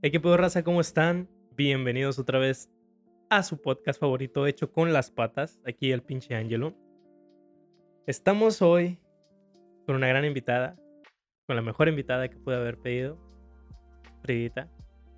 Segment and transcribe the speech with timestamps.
[0.00, 0.62] Hey, ¿qué pedo, raza?
[0.62, 1.28] ¿Cómo están?
[1.56, 2.70] Bienvenidos otra vez
[3.30, 5.60] a su podcast favorito hecho con las patas.
[5.66, 6.74] Aquí el pinche Ángelo.
[8.06, 9.00] Estamos hoy
[9.86, 10.76] con una gran invitada,
[11.46, 13.18] con la mejor invitada que pude haber pedido.
[14.22, 14.68] Fridita,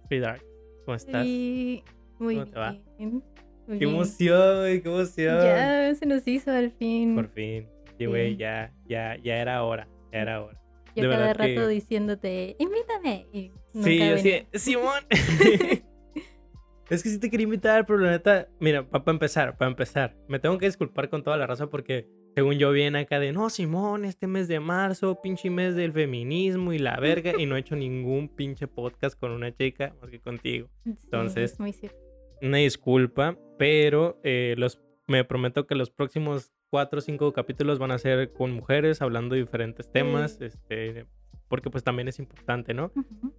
[0.09, 0.39] Frida,
[0.85, 1.25] ¿cómo estás?
[1.25, 1.85] Sí,
[2.19, 2.79] muy ¿Cómo te va?
[2.99, 3.23] bien.
[3.67, 3.91] muy ¡Qué bien.
[3.91, 5.41] emoción, güey, qué emoción!
[5.43, 7.15] Ya se nos hizo al fin.
[7.15, 7.69] Por fin.
[7.99, 10.60] Sí, güey, ya, ya, ya era hora, ya era hora.
[10.97, 13.27] Yo de cada rato que- diciénde, invítame.
[13.33, 14.47] Y nunca Sí, yo sí.
[14.55, 15.05] Simón.
[16.91, 20.39] es que sí te quería invitar, pero la neta, mira, para empezar, para empezar, me
[20.39, 24.05] tengo que disculpar con toda la raza porque según yo viene acá de, no, Simón,
[24.05, 27.75] este mes de marzo, pinche mes del feminismo y la verga, y no he hecho
[27.77, 30.69] ningún pinche podcast con una chica más que contigo.
[30.85, 31.99] Sí, Entonces- es muy cierto.
[32.43, 37.91] Una disculpa, pero eh, los, me prometo que los próximos cuatro o cinco capítulos van
[37.91, 41.07] a ser con mujeres, hablando de diferentes temas, este,
[41.49, 42.93] porque pues también es importante, ¿no?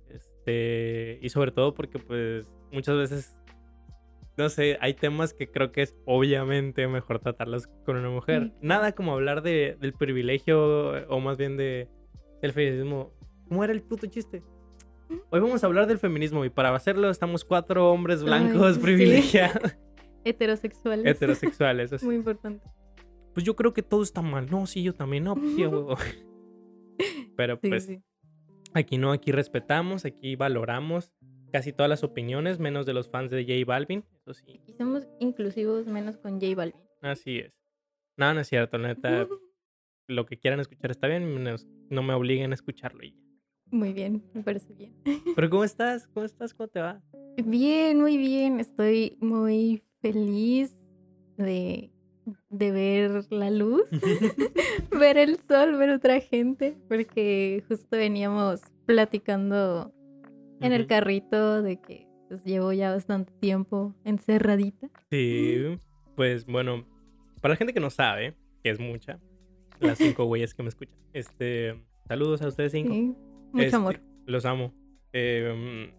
[0.10, 3.38] Este, y sobre todo porque pues muchas veces,
[4.38, 8.44] no sé, hay temas que creo que es obviamente mejor tratarlos con una mujer.
[8.44, 8.54] Sí.
[8.62, 11.88] Nada como hablar de, del privilegio o más bien de,
[12.42, 13.14] del feminismo.
[13.48, 14.44] ¿Cómo era el puto chiste?
[15.30, 19.76] Hoy vamos a hablar del feminismo y para hacerlo estamos cuatro hombres blancos privilegiados,
[20.24, 21.06] Heterosexuales.
[21.06, 21.92] heterosexuales.
[21.92, 22.06] así.
[22.06, 22.66] Muy importante.
[23.34, 24.50] Pues yo creo que todo está mal.
[24.50, 25.24] No, sí, yo también.
[25.24, 25.96] No, pues sí, huevo.
[27.36, 28.02] Pero pues sí.
[28.74, 31.12] Aquí no, aquí respetamos, aquí valoramos
[31.52, 34.06] casi todas las opiniones, menos de los fans de J Balvin.
[34.16, 36.82] Eso sí, Y somos inclusivos menos con J Balvin.
[37.02, 37.54] así es.
[38.18, 39.28] No, no es cierto, neta.
[40.08, 43.18] Lo que quieran escuchar está bien, menos no me obliguen a escucharlo y ya.
[43.72, 44.94] Muy bien, me parece bien.
[45.36, 46.08] Pero ¿cómo estás?
[46.08, 46.54] ¿Cómo estás?
[46.54, 47.02] ¿Cómo te va?
[47.46, 48.60] Bien, muy bien.
[48.60, 50.78] Estoy muy feliz
[51.38, 51.91] de,
[52.50, 53.84] de ver la luz,
[54.92, 59.94] ver el sol, ver otra gente, porque justo veníamos platicando
[60.60, 64.90] en el carrito de que pues, llevo ya bastante tiempo encerradita.
[65.10, 65.78] Sí,
[66.16, 66.86] pues bueno,
[67.42, 69.20] para la gente que no sabe, que es mucha,
[69.80, 72.94] las cinco güeyes que me escuchan, este, saludos a ustedes cinco.
[72.94, 73.16] Sí,
[73.52, 74.00] mucho Este, amor.
[74.26, 74.74] Los amo.
[75.14, 75.92] Eh,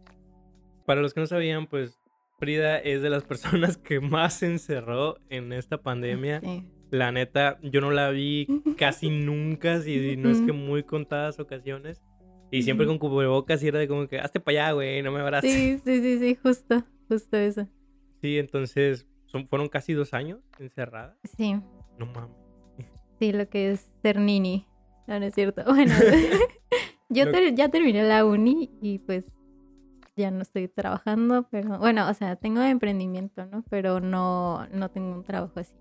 [0.86, 2.01] para los que no sabían, pues
[2.42, 6.41] Frida es de las personas que más se encerró en esta pandemia.
[6.41, 6.64] Sí.
[6.91, 12.02] La neta, yo no la vi casi nunca, si no es que muy contadas ocasiones.
[12.50, 15.20] Y siempre con cubrebocas y era de como que, hazte para allá, güey, no me
[15.20, 15.52] abraces.
[15.52, 17.69] Sí, Sí, sí, sí, sí, justo, justo eso.
[18.22, 21.16] entonces son, fueron casi dos años encerrada.
[21.36, 21.54] Sí,
[21.97, 22.36] No mames.
[23.20, 24.66] sí, lo que es ser nini.
[25.06, 25.62] No, no es cierto.
[25.66, 25.94] Bueno,
[27.08, 29.31] yo ter- ya terminé la uni y pues
[30.16, 33.64] ya no estoy trabajando, pero bueno, o sea, tengo emprendimiento, ¿no?
[33.70, 35.74] Pero no, no tengo un trabajo así,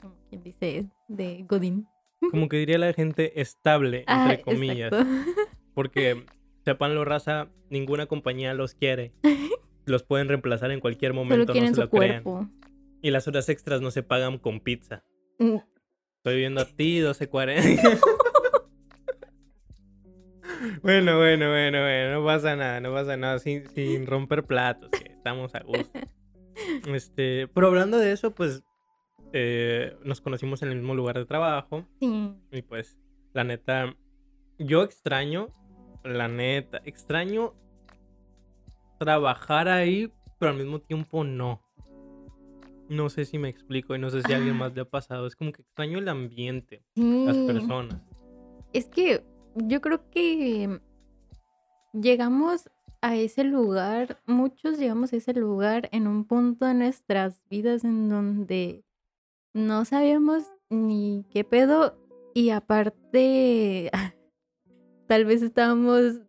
[0.00, 1.86] como quien dice, de Godín.
[2.30, 4.92] Como que diría la gente estable, Ah, entre comillas.
[4.92, 5.32] exacto.
[5.74, 6.24] Porque,
[6.64, 9.12] sepanlo, raza, ninguna compañía los quiere.
[9.86, 12.22] Los pueden reemplazar en cualquier Solo momento, no se su lo crean.
[12.22, 12.48] cuerpo.
[13.02, 15.04] Y las horas extras no se pagan con pizza.
[15.38, 15.56] Mm,
[16.16, 18.00] Estoy viendo a ti, 12.40.
[20.82, 25.12] bueno, bueno, bueno, bueno, no pasa nada, no pasa nada, sin, sin romper platos, que
[25.12, 25.98] estamos a gusto.
[26.86, 28.62] Este, pero hablando de eso, pues
[29.32, 31.84] eh, nos conocimos en el mismo lugar de trabajo.
[32.00, 32.96] Sí, Y pues,
[33.32, 33.96] la neta,
[34.58, 35.48] yo extraño,
[36.04, 37.54] la neta, extraño
[39.00, 41.60] trabajar ahí, pero al mismo tiempo no.
[42.88, 45.26] No sé si me explico y no sé si a alguien más le ha pasado.
[45.26, 48.00] Es como que extraño el ambiente, las personas.
[48.72, 50.80] Es que yo creo que
[51.92, 52.70] llegamos
[53.00, 58.08] a ese lugar, muchos llegamos a ese lugar en un punto de nuestras vidas en
[58.08, 58.84] donde
[59.52, 61.98] no sabíamos ni qué pedo
[62.34, 63.90] y aparte
[65.06, 66.20] tal vez estábamos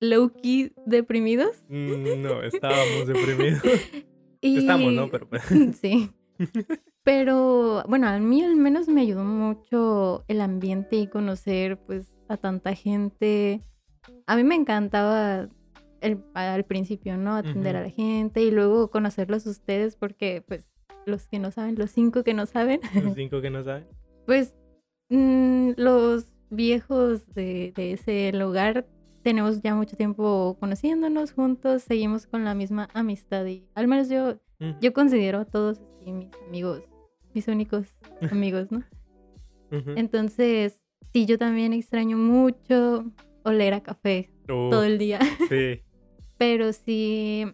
[0.00, 1.64] low key deprimidos.
[1.68, 3.62] Mm, No, estábamos deprimidos.
[4.40, 4.58] Y...
[4.58, 5.08] Estamos, ¿no?
[5.08, 5.28] Pero
[5.80, 6.10] Sí.
[7.04, 12.36] Pero bueno, a mí al menos me ayudó mucho el ambiente y conocer pues a
[12.36, 13.60] tanta gente.
[14.26, 15.48] A mí me encantaba
[16.00, 17.34] el, al principio, ¿no?
[17.34, 20.68] Atender a la gente y luego conocerlos ustedes porque pues
[21.06, 23.86] los que no saben, los cinco que no saben, los cinco que no saben.
[24.26, 24.54] pues
[25.08, 28.86] mm, los viejos de, de ese lugar
[29.22, 34.38] tenemos ya mucho tiempo conociéndonos juntos, seguimos con la misma amistad y al menos yo
[34.80, 36.82] yo considero a todos así mis amigos,
[37.34, 37.86] mis únicos
[38.30, 38.82] amigos, ¿no?
[39.96, 40.82] Entonces,
[41.12, 43.06] sí, yo también extraño mucho
[43.42, 45.18] oler a café todo el día,
[45.48, 45.80] Sí,
[46.36, 47.44] pero sí,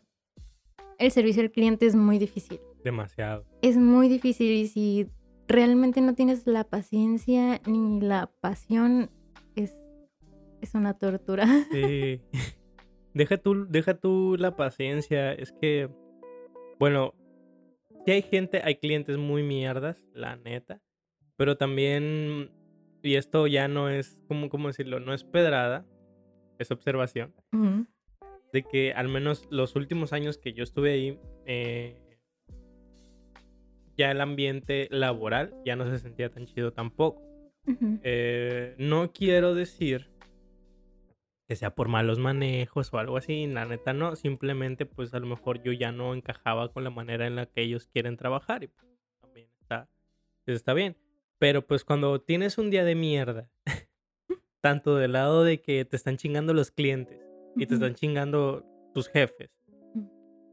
[0.98, 2.58] el servicio al cliente es muy difícil.
[2.82, 3.44] demasiado.
[3.62, 5.06] Es muy difícil y si
[5.46, 9.10] realmente no tienes la paciencia ni la pasión,
[9.54, 9.72] es,
[10.60, 11.46] es una tortura.
[11.70, 12.20] Sí.
[13.14, 15.32] Deja tú, deja tú la paciencia.
[15.32, 15.88] Es que,
[16.78, 17.14] bueno,
[18.08, 20.80] si hay gente, hay clientes muy mierdas, la neta.
[21.36, 22.50] Pero también,
[23.02, 24.98] y esto ya no es, ¿cómo, cómo decirlo?
[24.98, 25.84] No es pedrada,
[26.58, 27.34] es observación.
[27.52, 27.86] Ujú.
[28.50, 32.00] De que al menos los últimos años que yo estuve ahí, eh,
[33.98, 37.20] ya el ambiente laboral ya no se sentía tan chido tampoco.
[37.66, 38.00] Ujú.
[38.04, 40.08] Eh, no quiero decir
[41.48, 45.26] que sea por malos manejos o algo así, la neta no, simplemente pues a lo
[45.26, 48.66] mejor yo ya no encajaba con la manera en la que ellos quieren trabajar y
[48.68, 48.86] pues,
[49.22, 49.88] también está,
[50.44, 50.98] está bien.
[51.38, 53.50] Pero pues cuando tienes un día de mierda,
[54.60, 57.18] tanto del lado de que te están chingando los clientes
[57.56, 59.50] y te están chingando tus jefes,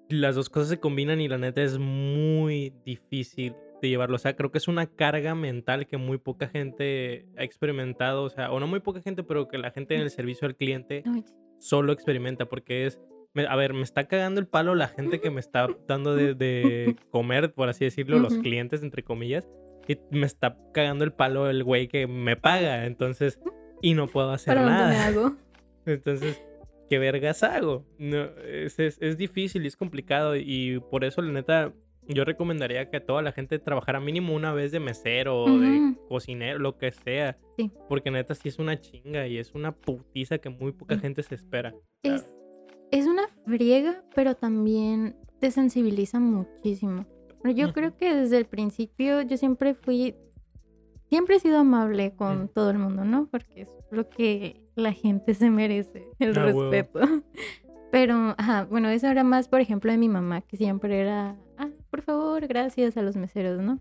[0.07, 4.15] las dos cosas se combinan y la neta es muy difícil de llevarlo.
[4.15, 8.23] O sea, creo que es una carga mental que muy poca gente ha experimentado.
[8.23, 10.55] O sea, o no muy poca gente, pero que la gente en el servicio al
[10.55, 11.03] cliente
[11.59, 12.45] solo experimenta.
[12.45, 12.99] Porque es,
[13.47, 16.95] a ver, me está cagando el palo la gente que me está dando de, de
[17.11, 18.43] comer, por así decirlo, los Ujú.
[18.43, 19.47] clientes, entre comillas.
[19.87, 22.85] Y me está cagando el palo el güey que me paga.
[22.85, 23.39] Entonces,
[23.81, 25.05] y no puedo hacer ¿Para dónde me nada.
[25.07, 25.35] hago?
[25.85, 26.41] Entonces,
[26.89, 27.85] ¿qué vergas hago?
[27.99, 31.71] No, es, es, es difícil y es complicado y por eso, la neta,
[32.07, 36.77] yo recomendaría que toda la gente trabajara mínimo una vez de mesero de cocinero, lo
[36.77, 37.37] que sea.
[37.57, 37.71] Sí.
[37.89, 41.01] Porque neta sí es una chinga y es una putiza que muy poca Sí.
[41.01, 41.73] gente se espera.
[42.03, 42.31] Es,
[42.91, 47.05] es una friega, pero también te sensibiliza muchísimo.
[47.41, 50.15] Pero yo creo que desde el principio yo siempre fui,
[51.09, 53.27] siempre he sido amable con todo el mundo, ¿no?
[53.29, 56.99] Porque es lo que la gente se merece, el Ah, respeto.
[57.91, 61.69] Pero, ajá, bueno, eso era más, por ejemplo, de mi mamá, que siempre era, ah,
[61.95, 63.79] por favor, gracias a los meseros, ¿no?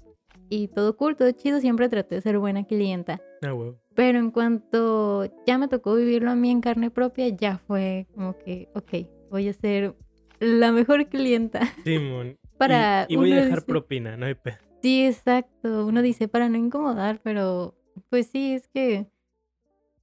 [0.49, 3.21] Y todo cool, todo chido, siempre traté de ser buena clienta.
[3.43, 3.81] ah, huevo.
[3.97, 8.39] Pero en cuanto ya me tocó vivirlo a mí en carne propia, ya fue como
[8.39, 9.97] que, ok, voy a ser
[10.39, 11.61] la mejor clienta.
[11.85, 12.37] Simón.
[12.57, 14.59] Para y, y voy a dejar dice- propina, no hay pe.
[14.81, 15.87] Sí, exacto.
[15.87, 17.75] Uno dice para no incomodar, pero
[18.11, 19.07] pues sí, es que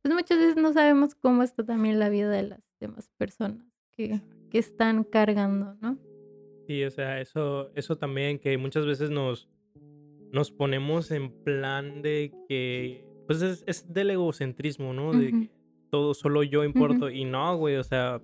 [0.01, 4.19] pues muchas veces no sabemos cómo está también la vida de las demás personas que,
[4.49, 5.97] que están cargando, ¿no?
[6.71, 9.49] Sí, o sea, eso, eso también que muchas veces nos,
[10.31, 15.11] nos ponemos en plan de que, pues es, es del egocentrismo, ¿no?
[15.11, 15.49] De que
[15.89, 17.09] todo solo yo importo.
[17.09, 18.21] Y no, güey, o sea,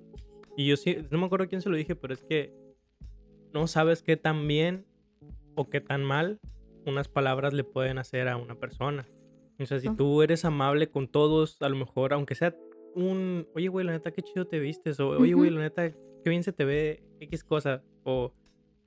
[0.56, 2.54] y yo sí, no me acuerdo quién se lo dije, pero es que
[3.54, 4.86] no sabes qué tan bien
[5.56, 6.40] o qué tan mal
[6.86, 9.06] unas palabras le pueden hacer a una persona.
[9.60, 9.96] O sea, si Ah.
[9.98, 12.56] tú eres amable con todos, a lo mejor, aunque sea
[12.96, 16.30] un, oye, güey, la neta, qué chido te vistes, o oye, güey, la neta, qué
[16.30, 18.34] bien se te ve X cosa, o,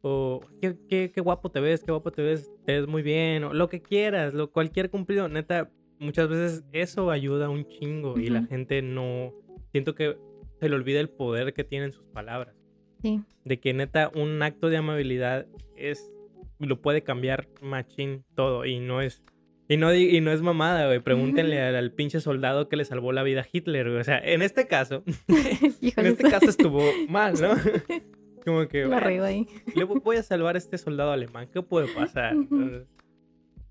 [0.01, 3.45] o qué, qué, qué guapo te ves, qué guapo te ves, te ves muy bien,
[3.45, 8.31] o lo que quieras, lo, cualquier cumplido, neta, muchas veces eso ayuda un chingo y
[8.31, 9.35] la gente no,
[9.73, 10.17] siento que
[10.59, 12.55] se le olvida el poder que tienen sus palabras,
[13.03, 13.21] Sí.
[13.45, 15.47] de que neta un acto de amabilidad
[15.77, 16.11] es,
[16.59, 19.23] lo puede cambiar machín todo y no es...
[19.69, 20.99] Y no, y no es mamada, güey.
[20.99, 24.01] Pregúntenle al, al pinche soldado que le salvó la vida a Hitler, güey.
[24.01, 27.55] O sea, en este caso, en este caso estuvo mal, ¿no?
[28.45, 29.47] Como que, bueno, arriba ahí.
[29.75, 31.49] le vo- voy a salvar a este soldado alemán.
[31.53, 32.33] ¿Qué puede pasar?
[32.35, 32.87] Entonces,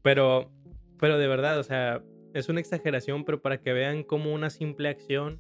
[0.02, 0.50] Pero,
[1.00, 2.02] pero de verdad, o sea,
[2.34, 5.40] es una exageración, pero para que vean como una simple acción,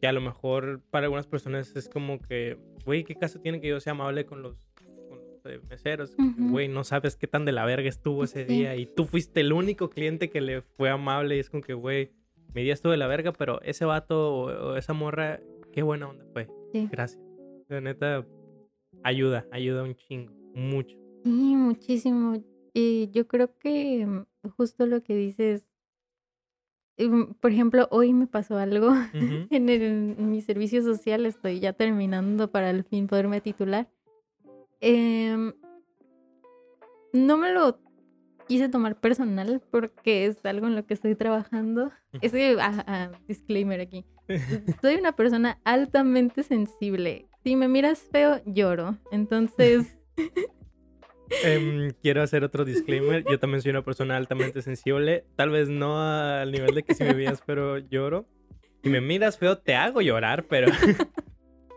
[0.00, 3.68] que a lo mejor para algunas personas es como que, güey, ¿qué caso tiene que
[3.68, 4.56] yo sea amable con los,
[5.08, 6.14] con los, eh, meseros?
[6.36, 8.54] Güey, no sabes qué tan de la verga estuvo ese Sí.
[8.54, 11.74] día y tú fuiste el único cliente que le fue amable y es como que,
[11.74, 12.10] güey,
[12.54, 15.40] mi día estuvo de la verga, pero ese vato o, o esa morra,
[15.72, 16.48] qué buena onda fue.
[16.72, 16.88] Sí.
[16.90, 17.20] Gracias.
[17.68, 18.24] La neta,
[19.02, 20.96] ayuda, ayuda un chingo, mucho.
[21.24, 22.42] Sí, muchísimo.
[22.72, 25.66] Y yo creo que mm, justo lo que dices,
[26.96, 28.94] em, por ejemplo, hoy me pasó algo Ujú.
[29.50, 33.88] en, el- en mi servicio social, estoy ya terminando para al fin poderme titular.
[34.80, 35.52] Em,
[37.12, 37.80] no me lo
[38.46, 41.90] quise tomar personal porque es algo en lo que estoy trabajando.
[42.22, 44.04] Es que, ah, ah, disclaimer aquí.
[44.82, 47.27] Soy una persona altamente sensible.
[47.44, 48.98] Si me miras feo, lloro.
[49.10, 49.98] Entonces,
[51.44, 53.24] Em, quiero hacer otro disclaimer.
[53.28, 55.24] Yo también soy una persona altamente sensible.
[55.36, 58.26] Tal vez no al nivel de que si me veías, pero lloro.
[58.82, 60.68] Si me miras feo, te hago llorar, pero.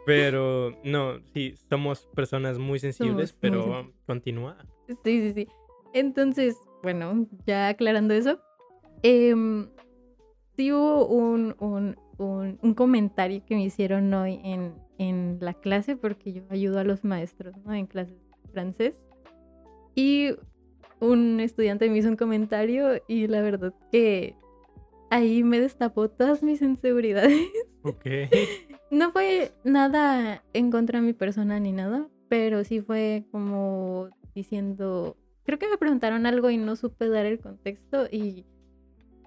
[0.03, 4.57] Pero no, sí, somos personas muy sensibles, Somos muy pero continúa.
[4.87, 5.47] Sí, sí, sí.
[5.93, 8.39] Entonces, bueno, ya aclarando eso,
[9.03, 9.69] em,
[10.57, 15.95] sí hubo un, un, un, un comentario que me hicieron hoy en, en la clase,
[15.95, 17.73] porque yo ayudo a los maestros, ¿no?
[17.73, 19.03] En clases de francés.
[19.95, 20.35] Y
[20.99, 24.35] un estudiante me hizo un comentario y la verdad que
[25.09, 27.35] ahí me destapó todas mis inseguridades.
[27.83, 28.05] Ok.
[28.91, 35.17] No fue nada en contra de mi persona ni nada, pero sí fue como diciendo,
[35.45, 38.45] creo que me preguntaron algo y no supe dar el contexto y,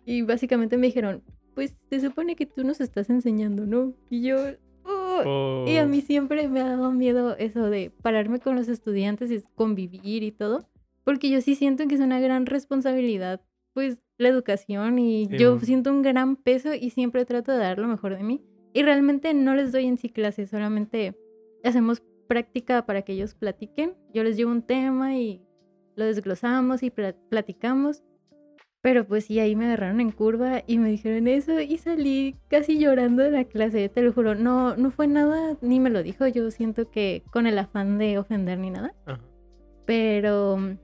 [0.04, 1.24] y básicamente me dijeron,
[1.56, 3.92] pues se supone que tú nos estás enseñando, ¿no?
[4.08, 4.36] Y yo,
[5.24, 5.64] "Oh".
[5.68, 9.42] y a mí siempre me ha dado miedo eso de pararme con los estudiantes y
[9.54, 10.68] convivir y todo,
[11.04, 13.40] porque yo sí siento que es una gran responsabilidad,
[13.72, 17.78] pues la educación y Sí, yo siento un gran peso y siempre trato de dar
[17.78, 18.42] lo mejor de mí.
[18.72, 21.14] Y realmente no les doy en sí clases, solamente
[21.62, 23.94] hacemos práctica para que ellos platiquen.
[24.12, 25.42] Yo les llevo un tema y
[25.96, 28.02] lo desglosamos y pla- platicamos.
[28.84, 32.78] Pero pues sí, ahí me agarraron en curva y me dijeron eso y salí casi
[32.78, 34.34] llorando de la clase, te lo juro.
[34.34, 36.26] No, no fue nada, ni me lo dijo.
[36.26, 38.94] Yo siento que con el afán de ofender ni nada.
[39.06, 39.22] Ajá.
[39.86, 40.76] Pero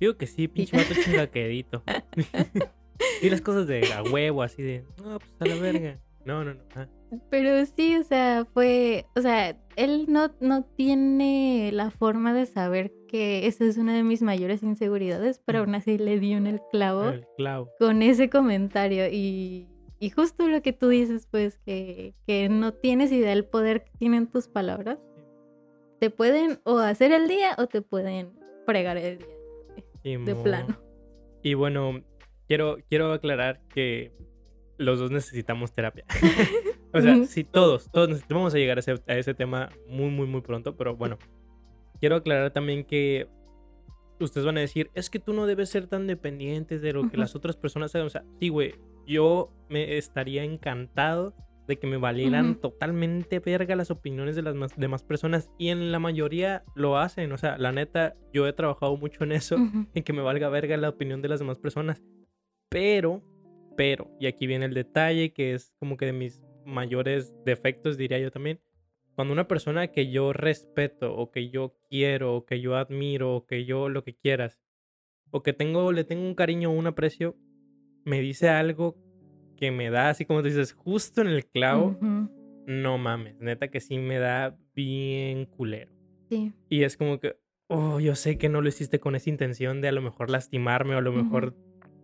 [0.00, 1.84] Digo que sí, pinche vato chingaquedito.
[3.22, 6.00] y las cosas de a huevo, así de, no, pues a la verga.
[6.24, 6.60] No, no, no.
[6.74, 6.88] ah.
[7.30, 12.92] Pero sí, o sea, fue, o sea, él no, no tiene la forma de saber
[13.08, 16.60] que esa es una de mis mayores inseguridades, pero aún así le dio en el
[16.72, 17.70] clavo El clavo.
[17.78, 19.68] con ese comentario y,
[20.00, 23.92] y justo lo que tú dices, pues, que, que no tienes idea del poder que
[23.98, 24.98] tienen tus palabras.
[26.00, 28.32] Te pueden o hacer el día o te pueden
[28.66, 29.26] fregar el día,
[30.24, 30.42] de Simón.
[30.42, 30.78] plano.
[31.42, 32.02] Y bueno,
[32.48, 34.12] quiero, quiero aclarar que
[34.78, 36.04] los dos necesitamos terapia.
[36.92, 40.26] o sea, sí, todos, todos vamos a llegar a ese, a ese tema muy, muy,
[40.26, 41.18] muy pronto, pero bueno,
[42.00, 43.28] quiero aclarar también que
[44.20, 47.08] ustedes van a decir, es que tú no debes ser tan dependiente de lo que
[47.08, 47.16] Ujú.
[47.18, 48.06] las otras personas hagan.
[48.06, 48.74] O sea, sí, güey,
[49.06, 51.34] yo me estaría encantado
[51.68, 52.60] de que me valieran Ujú.
[52.60, 57.32] totalmente verga las opiniones de las más- demás personas y en la mayoría lo hacen.
[57.32, 59.86] O sea, la neta, yo he trabajado mucho en eso Ujú.
[59.92, 62.02] en que me valga verga la opinión de las demás personas.
[62.70, 63.20] Pero,
[63.76, 68.18] pero, y aquí viene el detalle que es como que de mis mayores defectos, diría
[68.18, 68.60] yo también.
[69.14, 73.46] Cuando una persona que yo respeto o que yo quiero o que yo admiro o
[73.46, 74.60] que yo lo que quieras
[75.30, 77.36] o que tengo, le tengo un cariño o un aprecio,
[78.04, 78.96] me dice algo
[79.56, 82.30] que me da así como tú dices, justo en el clavo, Ujú.
[82.66, 85.92] no mames, neta que sí me da bien culero.
[86.28, 86.52] Sí.
[86.68, 87.36] Y es como que,
[87.68, 90.94] oh, yo sé que no lo hiciste con esa intención de a lo mejor lastimarme
[90.94, 91.56] o a lo mejor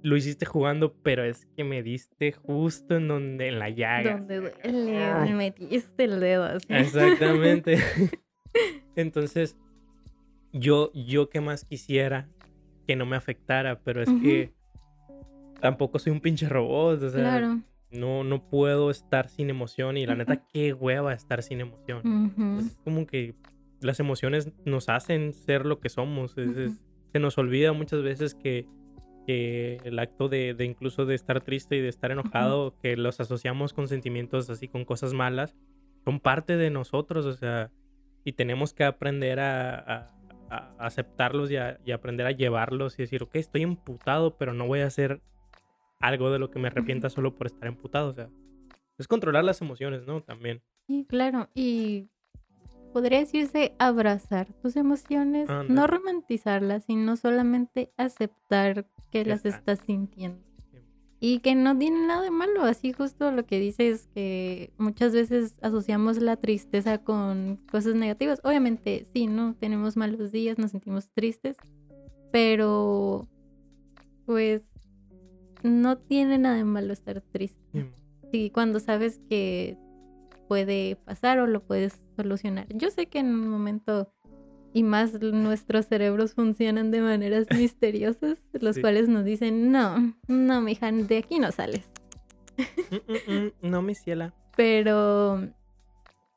[0.03, 4.17] lo hiciste jugando, pero es que me diste justo en donde, en la llaga.
[4.19, 6.67] Donde duele, me metiste el dedo así.
[6.69, 7.79] Exactamente.
[8.97, 9.57] Entonces,
[10.53, 12.29] yo, yo que más quisiera
[12.87, 14.53] que no me afectara, pero es que
[15.61, 17.61] tampoco soy un pinche robot, o sea, Claro.
[17.91, 22.59] no, no puedo estar sin emoción y la neta, qué hueva estar sin emoción.
[22.59, 23.35] Es como que
[23.81, 26.37] las emociones nos hacen ser lo que somos.
[26.37, 26.81] es- es- Ujú.
[27.13, 28.67] se nos olvida muchas veces que,
[29.27, 33.21] que el acto de, de incluso de estar triste y de estar enojado, que los
[33.21, 35.57] asociamos con sentimientos así, con cosas malas,
[36.05, 37.71] son parte de nosotros, o sea,
[38.25, 40.07] y tenemos que aprender a, a-
[40.51, 44.67] a aceptarlos y, a- y aprender a llevarlos y decir, ok, estoy emputado, pero no
[44.67, 45.23] voy a hacer
[46.01, 48.29] algo de lo que me arrepienta solo por estar emputado, o sea,
[48.99, 50.21] es controlar las emociones, ¿no?
[50.23, 50.63] También.
[50.87, 51.49] Sí, claro.
[51.55, 52.09] Y
[52.93, 59.73] podría decirse abrazar tus emociones, no romantizarlas, sino solamente aceptar que las está.
[59.73, 60.41] estás sintiendo.
[61.25, 65.55] Y que no tiene nada de malo, así justo lo que dices, que muchas veces
[65.63, 68.41] asociamos la tristeza con cosas negativas.
[68.43, 69.55] Obviamente, sí, ¿no?
[69.55, 71.57] Tenemos malos días, nos sentimos tristes,
[72.33, 73.29] pero
[74.27, 74.63] pues
[75.63, 77.93] no tiene nada de malo estar triste.
[78.33, 79.79] Sí, cuando sabes que
[80.53, 82.67] puede pasar o lo puedes solucionar.
[82.75, 84.13] Yo sé que en un momento
[84.75, 88.83] y más nuestros cerebros funcionan de maneras misteriosas, los Sí.
[88.83, 91.91] cuales nos dicen, no, no, mija, de aquí no sales.
[92.91, 94.35] Mm, mm, mm, no, mi ciela.
[94.55, 95.41] Pero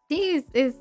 [0.07, 0.75] sí, es, es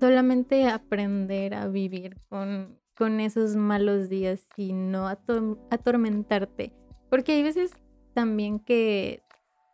[0.00, 6.72] solamente aprender a vivir con, con esos malos días y no ator- atormentarte.
[7.10, 7.70] Porque hay veces
[8.12, 9.22] también que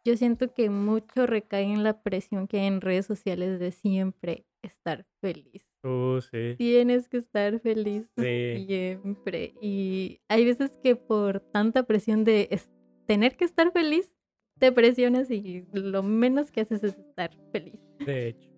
[0.04, 4.46] yo siento que mucho recae en la presión que hay en redes sociales de siempre
[4.62, 5.68] estar feliz.
[5.82, 6.54] Oh, sí.
[6.58, 8.64] Tienes que estar feliz Sí.
[8.66, 9.54] siempre.
[9.60, 12.48] Y hay veces que por tanta presión de
[13.06, 14.14] tener que estar feliz,
[14.58, 17.80] te presionas y lo menos que haces es estar feliz.
[18.04, 18.48] De hecho.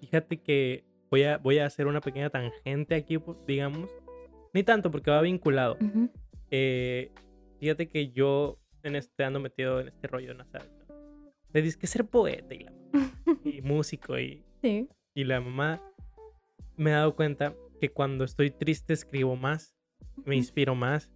[0.00, 3.90] Fíjate que voy a, voy a hacer una pequeña tangente aquí, digamos.
[4.54, 5.76] Ni tanto, porque va vinculado.
[6.50, 7.10] Eh,
[7.58, 10.70] fíjate que yo en este ando metido en este rollo, ¿no sabes?
[11.52, 12.72] Le dices que ser poeta y, la,
[13.44, 14.88] y músico y, Sí.
[15.14, 15.80] y la mamá
[16.76, 19.76] me he dado cuenta que cuando estoy triste escribo más,
[20.24, 21.10] me inspiro más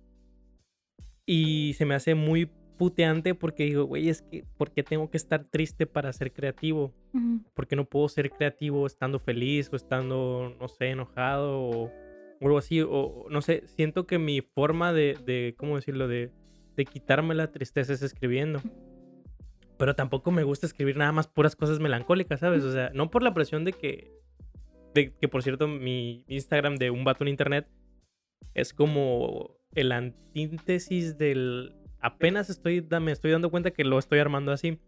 [1.27, 2.47] y se me hace muy
[2.79, 6.93] puteante porque digo, güey, es que, ¿por qué tengo que estar triste para ser creativo?
[7.13, 7.41] Ujú.
[7.55, 12.45] ¿Por qué no puedo ser creativo estando feliz o estando, no sé, enojado o, o
[12.47, 12.81] algo así?
[12.81, 16.09] O no sé, siento que mi forma de, de ¿cómo decirlo?
[16.09, 16.31] De,
[16.77, 18.61] de quitarme la tristeza es escribiendo.
[19.79, 22.63] Pero tampoco me gusta escribir nada más puras cosas melancólicas, ¿sabes?
[22.65, 24.13] O sea, no por la presión de que,
[24.95, 27.67] de que por cierto, mi Instagram de un vato en internet
[28.55, 31.75] es como el antítesis del...
[32.01, 34.79] Apenas estoy, me estoy dando cuenta que lo estoy armando así.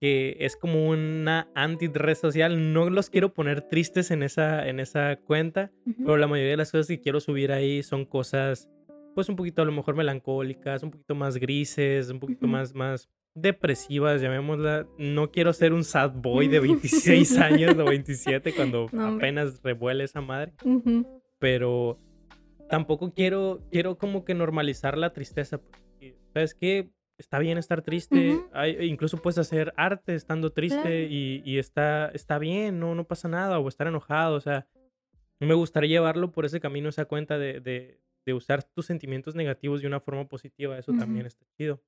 [0.00, 2.72] Que es como una anti-red social.
[2.72, 5.70] No los quiero poner tristes en esa, en esa cuenta.
[5.98, 8.68] Pero la mayoría de las cosas que quiero subir ahí son cosas,
[9.14, 13.08] pues un poquito a lo mejor melancólicas, un poquito más grises, un poquito más, más
[13.34, 14.86] depresivas, llamémosla.
[14.98, 16.60] No quiero ser un sad boy de
[17.30, 20.52] 26 años o 27 cuando No, apenas revuela esa madre.
[20.64, 21.06] Ujú.
[21.38, 21.98] Pero
[22.68, 25.58] tampoco quiero, quiero como que normalizar la tristeza.
[25.58, 26.90] Porque, ¿sabes qué?
[27.18, 28.30] Está bien estar triste.
[28.34, 28.48] Ujú.
[28.52, 30.96] Hay- incluso puedes hacer arte estando triste Claro.
[30.96, 33.58] y, y está, está bien, no, no pasa nada.
[33.58, 34.66] O estar enojado, o sea,
[35.40, 39.80] me gustaría llevarlo por ese camino, esa cuenta de, de, de usar tus sentimientos negativos
[39.80, 40.78] de una forma positiva.
[40.78, 41.28] Eso también Ujú.
[41.28, 41.82] está chido.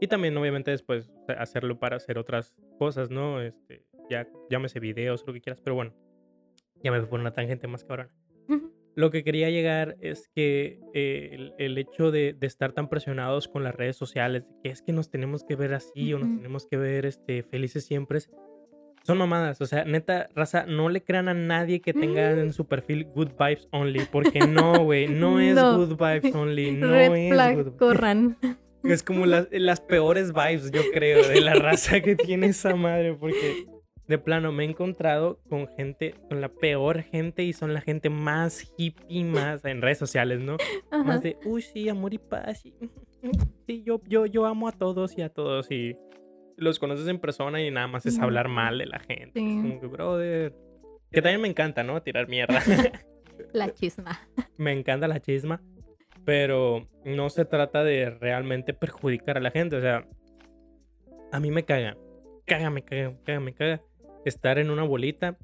[0.00, 3.40] Y también, obviamente, después hacerlo para hacer otras cosas, ¿no?
[3.42, 5.60] Este, ya llámese videos, lo que quieras.
[5.60, 5.94] Pero bueno,
[6.82, 8.10] ya me fui por una tangente más cabrona.
[8.48, 8.72] Ujú.
[8.96, 13.46] Lo que quería llegar es que eh, el, el hecho de, de estar tan presionados
[13.46, 16.66] con las redes sociales, que es que nos tenemos que ver así o nos tenemos
[16.66, 18.18] que ver este, felices siempre,
[19.04, 19.60] son mamadas.
[19.60, 23.30] O sea, neta, raza, no le crean a nadie que tenga en su perfil good
[23.38, 25.78] vibes only, porque no, güey, no es No.
[25.78, 28.36] good vibes only, no Red es flag, good corran.
[28.82, 33.12] Es como las, las peores vibes, yo creo, de la raza que tiene esa madre,
[33.14, 33.66] porque
[34.08, 38.08] de plano me he encontrado con gente, con la peor gente y son la gente
[38.10, 40.56] más hippie, más en redes sociales, ¿no?
[40.90, 41.04] Ajá.
[41.04, 42.64] Más de, uy, sí, amor y paz.
[42.64, 42.74] y-
[43.66, 45.94] Sí, yo, yo, yo amo a todos y a todos y
[46.60, 49.40] los conoces en persona y nada más es hablar mal de la gente.
[49.40, 49.56] Sí.
[49.62, 50.54] Como que, brother.
[51.10, 52.00] Que también me encanta, ¿no?
[52.02, 52.60] Tirar mierda.
[53.52, 54.20] La chisma.
[54.58, 55.62] me encanta la chisma,
[56.24, 59.76] pero no se trata de realmente perjudicar a la gente.
[59.76, 60.06] O sea,
[61.32, 61.96] a mí me caga,
[62.46, 63.82] caga, me caga, me caga, me caga
[64.24, 65.38] estar en una bolita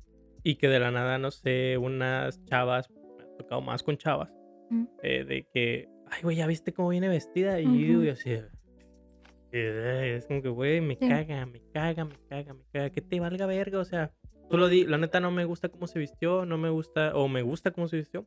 [0.45, 4.31] y que de la nada, no sé, unas chavas, me ha tocado más con chavas,
[4.69, 4.85] Mm.
[5.03, 7.61] eh, de que, ay, güey, ¿ya viste cómo viene vestida?
[7.61, 8.03] Y Ujú.
[8.05, 8.37] yo así,
[9.59, 11.09] eh, es como que, güey, me Sí.
[11.09, 14.13] caga, me caga, me caga, me caga, que te valga verga, o sea,
[14.51, 17.43] solo di, la neta no me gusta cómo se vistió, no me gusta, o me
[17.43, 18.27] gusta cómo se vistió,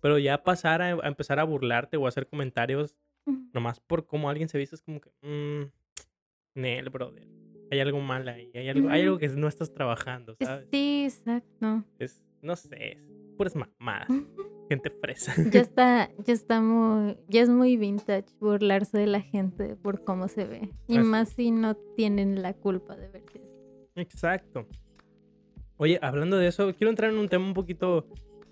[0.00, 2.96] pero ya pasar a, a empezar a burlarte o a hacer comentarios
[3.54, 5.70] nomás por cómo alguien se viste es como que, mmm,
[6.54, 7.26] Nel, brother,
[7.70, 10.68] hay algo mal ahí, hay algo, hay algo que no estás trabajando, Es- ¿sabes?
[10.70, 11.84] Sí, exacto.
[11.98, 14.08] Es, no sé, es puras mamadas,
[14.74, 15.34] gente fresa.
[15.50, 20.28] Ya está, ya está muy, ya es muy vintage burlarse de la gente por cómo
[20.28, 20.70] se ve.
[20.88, 23.40] Y Así más si no tienen la culpa de verse.
[23.94, 24.66] Exacto.
[25.76, 28.06] Oye, hablando de eso, quiero entrar en un tema un poquito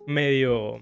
[0.06, 0.76] medio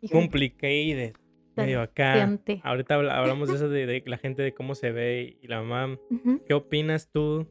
[0.00, 1.12] Híjole, complicated,
[1.56, 2.38] medio acá.
[2.62, 5.62] Ahorita habla- hablamos de eso de, de la gente, de cómo se ve y la
[5.62, 5.98] mamá.
[6.46, 7.46] ¿Qué opinas tú?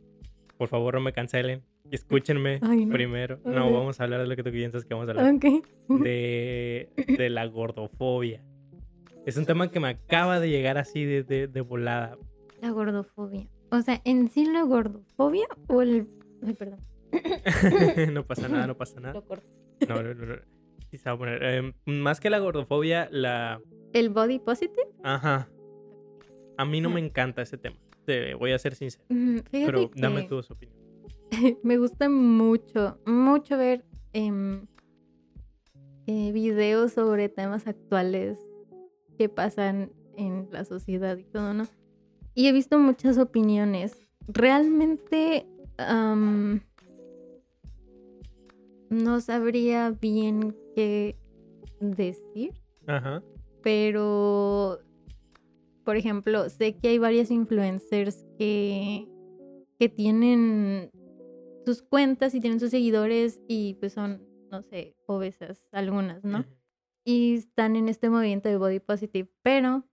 [0.57, 1.63] Por favor, no me cancelen.
[1.91, 2.93] Escúchenme Ay, no.
[2.93, 3.39] primero.
[3.45, 5.33] No, vamos a hablar de lo que tú piensas que vamos a hablar.
[5.35, 5.45] Ok.
[6.03, 8.41] De, de la gordofobia.
[9.25, 12.17] Es un tema que me acaba de llegar así de, de, de volada.
[12.61, 13.47] La gordofobia.
[13.71, 16.07] O sea, en sí la gordofobia o el.
[16.45, 16.79] Ay, perdón.
[18.13, 19.13] no pasa nada, no pasa nada.
[19.13, 19.45] Lo corto.
[19.87, 20.25] No, no, no.
[20.25, 20.35] no.
[20.89, 21.43] Sí se va a poner.
[21.43, 23.61] em, más que la gordofobia, la.
[23.93, 24.87] El body positive.
[25.03, 25.49] Ajá.
[26.57, 26.93] A mí no Ah.
[26.93, 27.77] me encanta ese tema.
[28.05, 29.03] Te voy a ser sincero.
[29.09, 30.80] Mm, Fíjate Pero que dame tu opinión.
[31.63, 34.65] me gusta mucho, mucho ver em,
[36.07, 38.39] eh, videos sobre temas actuales
[39.17, 41.67] que pasan en la sociedad y todo, ¿no?
[42.33, 43.97] Y he visto muchas opiniones.
[44.27, 45.47] Realmente
[48.89, 51.17] no sabría bien qué
[51.79, 52.53] decir,
[52.85, 53.23] Ajá.
[53.63, 54.79] pero
[55.83, 59.07] por ejemplo, sé que hay varias influencers que,
[59.79, 60.91] que tienen
[61.65, 66.45] sus cuentas y tienen sus seguidores y pues son, no sé, obesas algunas, ¿no?
[67.03, 69.85] Y están en este movimiento de body positive, pero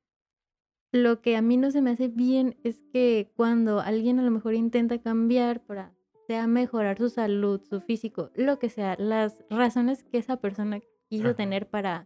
[0.93, 4.31] lo que a mí no se me hace bien es que cuando alguien a lo
[4.31, 5.95] mejor intenta cambiar para
[6.27, 11.29] sea mejorar su salud, su físico, lo que sea, las razones que esa persona quiso
[11.29, 11.37] Ajá.
[11.37, 12.05] tener para,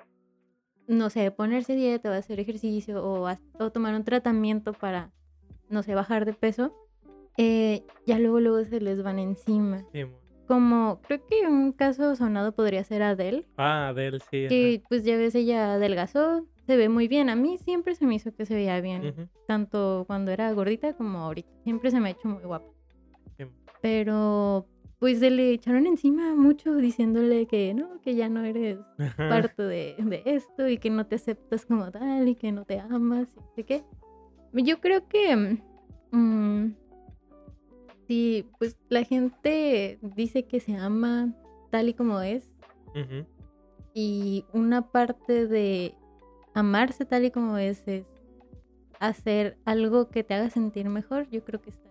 [0.86, 5.12] no sé, ponerse dieta o hacer ejercicio o tomar un tratamiento para,
[5.68, 6.72] no sé, bajar de peso,
[7.38, 9.84] eh, ya luego luego se les van encima.
[9.92, 10.18] Sí, mo.
[10.46, 14.44] como creo que un caso sonado podría ser Adele, Ah, Adele, sí.
[14.44, 14.48] ajá.
[14.48, 17.30] que pues ya ves ella adelgazó, se ve muy bien.
[17.30, 20.94] A mí siempre se me hizo que se veía bien, Ujú, tanto cuando era gordita
[20.94, 21.48] como ahorita.
[21.64, 22.66] Siempre se me ha hecho muy guapa.
[23.38, 23.44] sí.
[23.80, 24.66] Pero
[24.98, 29.28] pues se le echaron encima mucho diciéndole que no, que ya no eres Ajá.
[29.28, 32.78] parte de, de esto y que no te aceptas como tal y que no te
[32.78, 33.84] amas y sé qué.
[34.52, 35.58] Yo creo que
[36.12, 36.74] mm,
[38.12, 41.32] si pues la gente dice que se ama
[41.70, 42.52] tal y como es
[43.94, 45.94] y una parte de
[46.52, 48.04] amarse tal y como es es
[49.00, 51.90] hacer algo que te haga sentir mejor, yo creo que está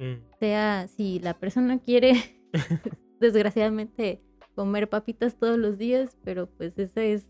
[0.00, 2.14] mm, Sea si la persona quiere
[3.20, 4.20] desgraciadamente
[4.56, 7.28] comer papitas todos los días, pero pues eso es,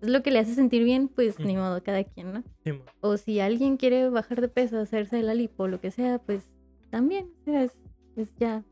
[0.00, 2.42] es lo que le hace sentir bien, pues ni modo, cada quien, ¿no?
[2.64, 6.53] sí, O si alguien quiere bajar de peso, hacerse la lipo, lo que sea, pues
[6.94, 7.72] también, o sea, es,
[8.14, 8.62] es ya,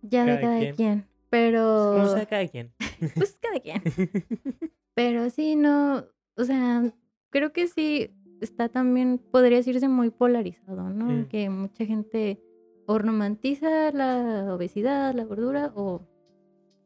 [0.00, 0.74] ya de Cada quien.
[0.74, 1.06] quien.
[1.28, 2.72] Pero, Como sea cada quien.
[3.14, 3.82] pues cada quien.
[4.94, 6.06] Pero sí, no,
[6.38, 6.90] o sea,
[7.28, 11.04] creo que sí está también, podría decirse muy polarizado, ¿no?
[11.10, 11.24] Mm.
[11.28, 12.40] Que mucha gente
[12.86, 16.00] o romantiza la obesidad, la gordura, o,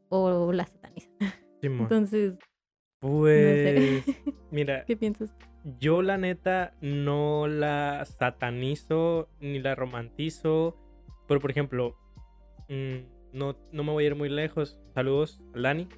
[0.08, 1.10] o la sataniza.
[1.60, 1.68] Sí.
[1.68, 2.40] Entonces,
[2.98, 4.02] Pues,
[4.50, 5.32] mira, ¿qué piensas?
[5.78, 10.76] Yo la neta no la satanizo ni la romantizo.
[11.28, 11.96] Pero, por ejemplo,
[12.68, 12.96] mm,
[13.32, 14.80] no, no me voy a ir muy lejos.
[14.94, 15.88] Saludos, Lani.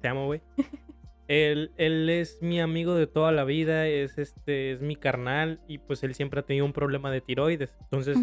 [0.00, 0.42] Te amo, güey.
[1.26, 5.78] Él, él es mi amigo de toda la vida, es este, es mi carnal, y
[5.78, 7.74] pues él siempre ha tenido un problema de tiroides.
[7.80, 8.18] Entonces,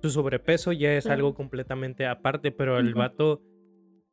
[0.00, 1.16] su sobrepeso ya es Claro.
[1.16, 2.98] algo completamente aparte, pero el Ujú.
[3.00, 3.42] vato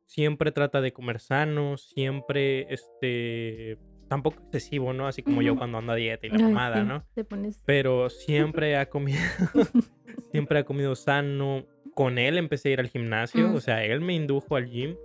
[0.06, 5.06] siempre trata de comer sano, siempre, este, tampoco excesivo, ¿no?
[5.06, 7.04] Así como yo cuando ando a dieta y la mamada, sí, ¿no?
[7.14, 7.62] Te pones...
[7.66, 9.18] Pero siempre ha comido,
[10.32, 11.64] siempre ha comido sano.
[11.94, 13.54] Con él empecé a ir al gimnasio, Mm.
[13.54, 14.96] o sea, él me indujo al gym.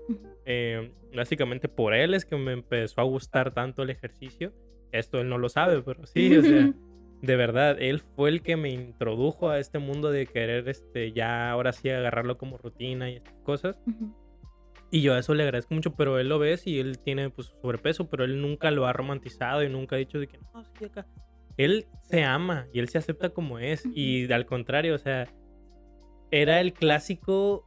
[0.45, 4.53] Eh, básicamente por él es que me empezó a gustar tanto el ejercicio.
[4.93, 6.71] Esto él no lo sabe, pero sí, o sea,
[7.21, 11.51] de verdad, él fue el que me introdujo a este mundo de querer, este, ya
[11.51, 13.77] ahora sí agarrarlo como rutina y estas cosas.
[14.89, 17.47] Y yo a eso le agradezco mucho, pero él lo ves y él tiene pues
[17.61, 20.85] sobrepeso, pero él nunca lo ha romantizado y nunca ha dicho de que no, sí,
[20.85, 21.05] acá.
[21.57, 23.83] Él se ama y él se acepta como es.
[23.93, 25.27] Y al contrario, o sea,
[26.31, 27.65] era el clásico,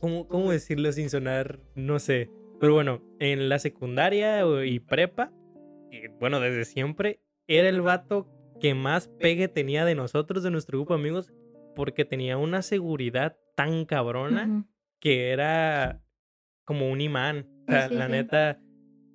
[0.00, 1.60] ¿cómo, cómo decirlo sin sonar?
[1.74, 2.30] No sé.
[2.60, 5.32] Pero bueno, en la secundaria y prepa,
[5.90, 8.28] y bueno, desde siempre, era el vato
[8.60, 11.32] que más pegue tenía de nosotros, de nuestro grupo de amigos,
[11.74, 14.64] porque tenía una seguridad tan cabrona Ujú.
[15.00, 16.00] que era
[16.66, 17.46] como un imán.
[17.66, 18.12] O sea, Sí, la sí.
[18.12, 18.60] neta,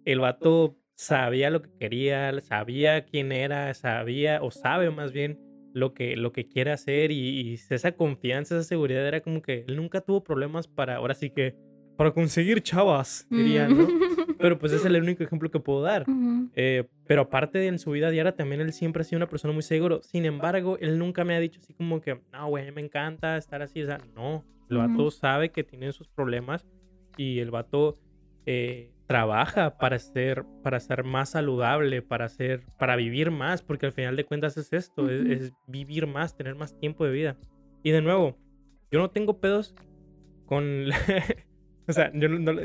[0.06, 5.40] el vato sabía lo que quería, sabía quién era, sabía, o sabe más bien
[5.74, 9.64] lo que, lo que quiere hacer y, y esa confianza, esa seguridad era como que
[9.68, 11.56] él nunca tuvo problemas para, ahora sí que,
[11.98, 13.88] para conseguir chavas, dirían, ¿no?
[14.40, 16.04] Pero pues es el único ejemplo que puedo dar.
[16.56, 19.54] Eh, pero aparte de en su vida diaria, también él siempre ha sido una persona
[19.54, 20.02] muy seguro.
[20.02, 23.62] Sin embargo, él nunca me ha dicho así como que, no, güey, me encanta estar
[23.62, 23.84] así.
[23.84, 24.44] O sea, no.
[24.70, 26.66] El vato sabe que tiene sus problemas
[27.18, 27.96] y el vato
[28.46, 33.92] eh, trabaja para ser, para ser más saludable, para ser, para vivir más, porque al
[33.92, 35.32] final de cuentas es esto, es, Ujú.
[35.32, 37.38] es vivir más, tener más tiempo de vida.
[37.84, 38.38] Y de nuevo,
[38.92, 39.76] yo no tengo pedos
[40.46, 40.88] con...
[40.90, 40.98] la-
[41.88, 42.62] o sea, yo no, no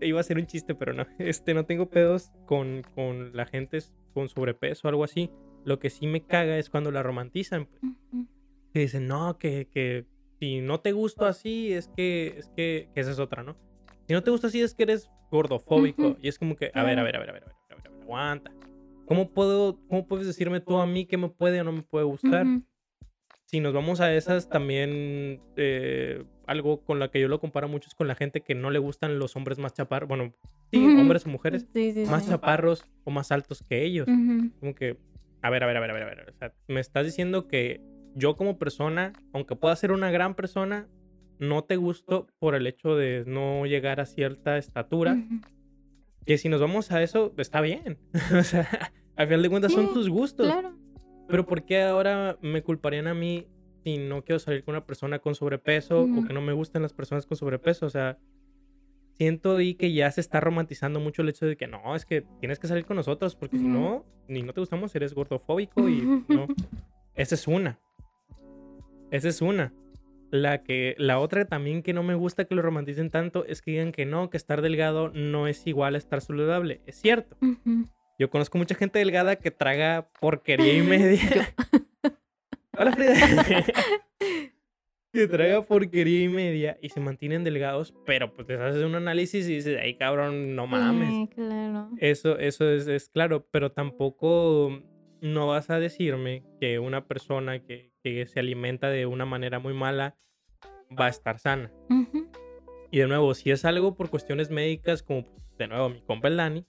[0.00, 1.04] iba a ser un chiste, pero no.
[1.18, 3.78] Este, no tengo pedos con, con la gente
[4.14, 5.30] con sobrepeso o algo así.
[5.64, 7.66] Lo que sí me caga es cuando la romantizan.
[7.66, 8.26] pues, Ujú.
[8.72, 10.06] Que dicen, no, que, que
[10.40, 13.56] si no te gusto así, es que, es que, que esa es otra, ¿no?
[14.06, 16.08] Si no te gusta así, es que eres gordofóbico.
[16.08, 16.18] Ujú.
[16.22, 17.74] Y es como que, a ver, a ver, a ver, a ver, a ver, a
[17.74, 18.52] ver, a ver, aguanta.
[19.06, 22.04] ¿Cómo puedo, cómo puedes decirme tú a mí que me puede o no me puede
[22.04, 22.46] gustar?
[22.46, 22.62] Ujú.
[23.46, 27.88] si nos vamos a esas, también eh, algo con la que yo lo comparo mucho
[27.88, 30.08] es con la gente que no le gustan los hombres más chaparros.
[30.08, 30.34] Bueno,
[30.72, 31.00] sí, Ujú.
[31.00, 32.30] hombres o mujeres Sí, sí, más sí.
[32.30, 34.08] chaparros o más altos que ellos.
[34.60, 34.96] Como que,
[35.42, 36.30] a ver, a ver, a ver, a ver, a ver.
[36.30, 37.80] O sea, me estás diciendo que
[38.16, 40.88] yo como persona, aunque pueda ser una gran persona,
[41.38, 45.16] no te gusto por el hecho de no llegar a cierta estatura.
[46.24, 47.98] Que si nos vamos a eso, está bien.
[48.38, 50.46] o sea, al final de cuentas son Sí, tus gustos.
[50.46, 50.76] Claro.
[51.28, 53.46] Pero ¿por qué ahora me culparían a mí
[53.82, 56.92] si no quiero salir con una persona con sobrepeso o que no me gustan las
[56.92, 57.86] personas con sobrepeso?
[57.86, 58.18] O sea,
[59.16, 62.22] siento ahí que ya se está romantizando mucho el hecho de que no, es que
[62.40, 66.02] tienes que salir con nosotros porque si no, ni no te gustamos, eres gordofóbico y
[66.28, 66.46] no.
[67.14, 67.78] Esa es una.
[69.10, 69.72] Esa es una.
[70.34, 73.70] La que la otra también que no me gusta que lo romanticen tanto es que
[73.70, 76.80] digan que no, que estar delgado no es igual a estar saludable.
[76.86, 77.36] Es cierto.
[78.18, 81.54] Yo conozco mucha gente delgada que traga porquería y media.
[82.76, 83.14] Hola, Frida.
[85.12, 89.48] que traga porquería y media y se mantienen delgados, pero pues te haces un análisis
[89.48, 91.28] y dices, ay cabrón, no mames.
[91.32, 91.90] Claro.
[91.98, 94.82] Eso, eso es, es claro, pero tampoco
[95.24, 99.72] no vas a decirme que una persona que, que se alimenta de una manera muy
[99.72, 100.18] mala
[100.90, 101.72] va a estar sana.
[102.90, 105.24] Y de nuevo, si es algo por cuestiones médicas, como
[105.58, 106.66] de nuevo mi compa el Dani,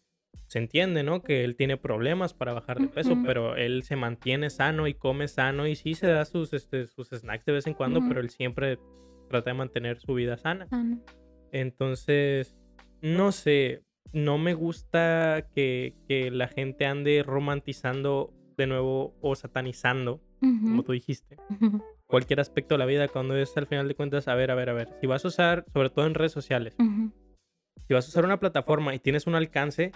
[0.48, 1.22] se entiende, ¿no?
[1.22, 5.28] Que él tiene problemas para bajar de peso, pero él se mantiene sano y come
[5.28, 8.30] sano y sí se da sus, este, sus snacks de vez en cuando, pero él
[8.30, 8.80] siempre
[9.28, 10.68] trata de mantener su vida sana.
[11.52, 12.56] Entonces,
[13.02, 20.22] no sé, no me gusta que, que la gente ande romantizando de nuevo o satanizando,
[20.40, 20.84] como Ujú.
[20.84, 21.38] tú dijiste,
[22.08, 24.70] cualquier aspecto de la vida cuando es al final de cuentas, a ver, a ver,
[24.70, 27.12] a ver, si vas a usar, sobre todo en redes sociales, Ujú.
[27.88, 29.92] si vas a usar una plataforma y tienes un alcance,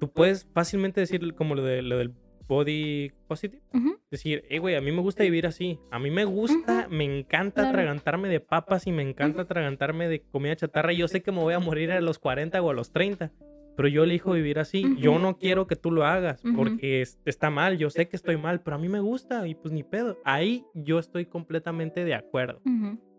[0.00, 2.12] tú puedes fácilmente decir como lo, de, lo del
[2.48, 3.62] body positive.
[4.10, 5.78] Decir, eh, güey, a mí me gusta vivir así.
[5.90, 7.68] A mí me gusta, me encanta Claro.
[7.70, 10.92] atragantarme de papas y me encanta atragantarme de comida chatarra.
[10.92, 13.32] Y yo sé que me voy a morir a los 40 o a los 30.
[13.76, 14.84] Pero yo elijo vivir así.
[14.98, 17.78] Yo no quiero que tú lo hagas porque es- está mal.
[17.78, 20.18] Yo sé que estoy mal, pero a mí me gusta y pues ni pedo.
[20.24, 22.60] Ahí yo estoy completamente de acuerdo.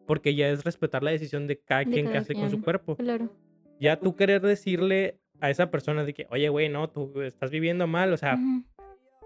[0.06, 2.96] Porque ya es respetar la decisión de cada De quien que hace con su cuerpo
[2.98, 3.32] Claro.
[3.80, 7.88] ya tú querer decirle a esa persona de que, oye, güey, no, tú estás viviendo
[7.88, 8.38] mal, o sea,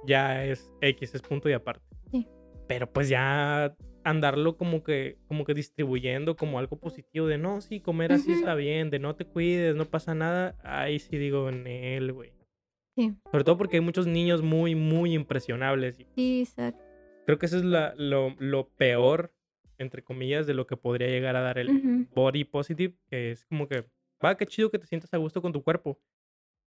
[0.05, 1.83] ya es X, es punto y aparte.
[2.11, 2.27] Sí.
[2.67, 3.75] Pero pues ya
[4.09, 8.39] andarlo como que, como que distribuyendo como algo positivo de no, sí, comer así Ujú.
[8.39, 12.31] está bien, de no te cuides, no pasa nada, ahí sí digo en él, güey.
[12.95, 13.13] Sí.
[13.31, 15.97] Sobre todo porque hay muchos niños muy, muy impresionables.
[16.15, 16.83] Sí, exacto.
[17.25, 19.33] creo que eso es la- lo, lo peor,
[19.77, 22.07] entre comillas, de lo que podría llegar a dar el, Ujú.
[22.15, 23.83] body positive, que es como que,
[24.23, 25.99] va, qué chido que te sientas a gusto con tu cuerpo.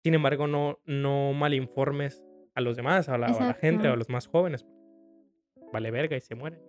[0.04, 2.24] Sin embargo, no, no malinformes
[2.56, 4.65] a los demás, a la, a la gente, a los más jóvenes.
[5.71, 6.60] Vale verga y se mueren.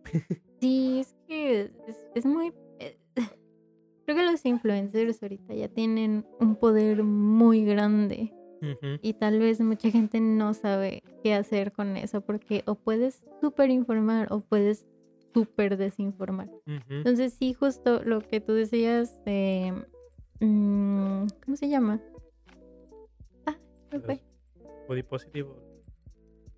[0.61, 2.53] Sí, es que es, es muy...
[2.79, 2.99] eh,
[4.05, 8.35] Creo que los influencers ahorita ya tienen un poder muy grande
[9.01, 13.71] y tal vez mucha gente no sabe qué hacer con eso porque o puedes súper
[13.71, 14.85] informar o puedes
[15.33, 16.51] súper desinformar.
[16.91, 19.73] Entonces sí, justo lo que tú decías de...
[20.41, 22.03] mm, ¿Cómo se llama?
[23.47, 23.57] Ah,
[23.93, 24.21] me fue.
[24.89, 25.49] Body positive.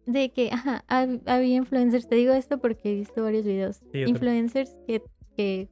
[0.06, 5.02] De que, ajá, había influencers, te digo esto porque he visto varios videos, influencers que,
[5.36, 5.68] que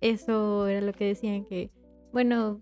[0.00, 1.70] eso era lo que decían que,
[2.12, 2.60] bueno,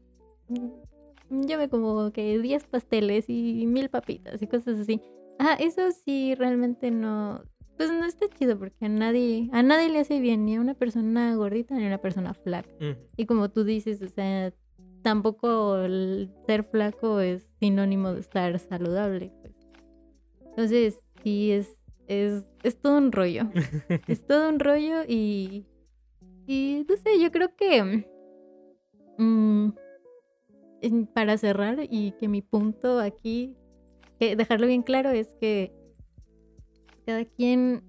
[0.49, 5.01] mm, yo me como que 10 pasteles y mil papitas y cosas así.
[5.39, 7.43] Ajá, eso sí realmente no,
[7.81, 10.75] pues no está chido porque a nadie, a nadie le hace bien, ni a una
[10.75, 12.69] persona gordita ni a una persona flaca.
[13.17, 14.53] Y como tú dices, o sea,
[15.03, 19.33] tampoco el ser flaco es sinónimo de estar saludable.
[20.61, 23.51] Entonces, sí, es, es, es todo un rollo.
[24.09, 25.65] es todo un rollo y,
[26.47, 28.05] y no sé, yo creo que
[29.17, 29.71] mm,
[31.15, 33.57] para cerrar y que mi punto aquí,
[34.19, 35.73] que dejarlo bien claro es que
[37.07, 37.83] cada quien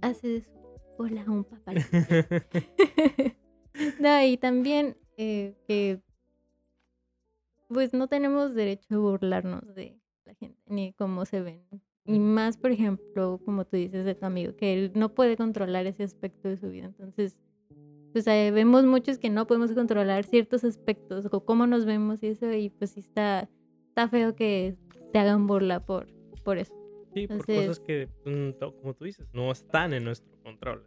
[0.00, 0.50] hace de su
[0.96, 1.46] cola un
[4.00, 6.00] no, y también eh, que
[7.68, 11.62] pues no tenemos derecho a burlarnos de la gente ni cómo se ven.
[12.06, 15.86] Y más, por ejemplo, como tú dices de tu amigo, que él no puede controlar
[15.86, 16.86] ese aspecto de su vida.
[16.86, 17.38] Entonces,
[18.12, 22.52] pues vemos muchos que no podemos controlar ciertos aspectos o cómo nos vemos y eso,
[22.52, 23.48] y pues sí está,
[23.88, 24.76] está feo que
[25.12, 26.06] te hagan burla por,
[26.44, 26.74] por eso.
[27.14, 30.84] Sí, por Entonces- cosas que, mm, como tú dices, no están en nuestro control.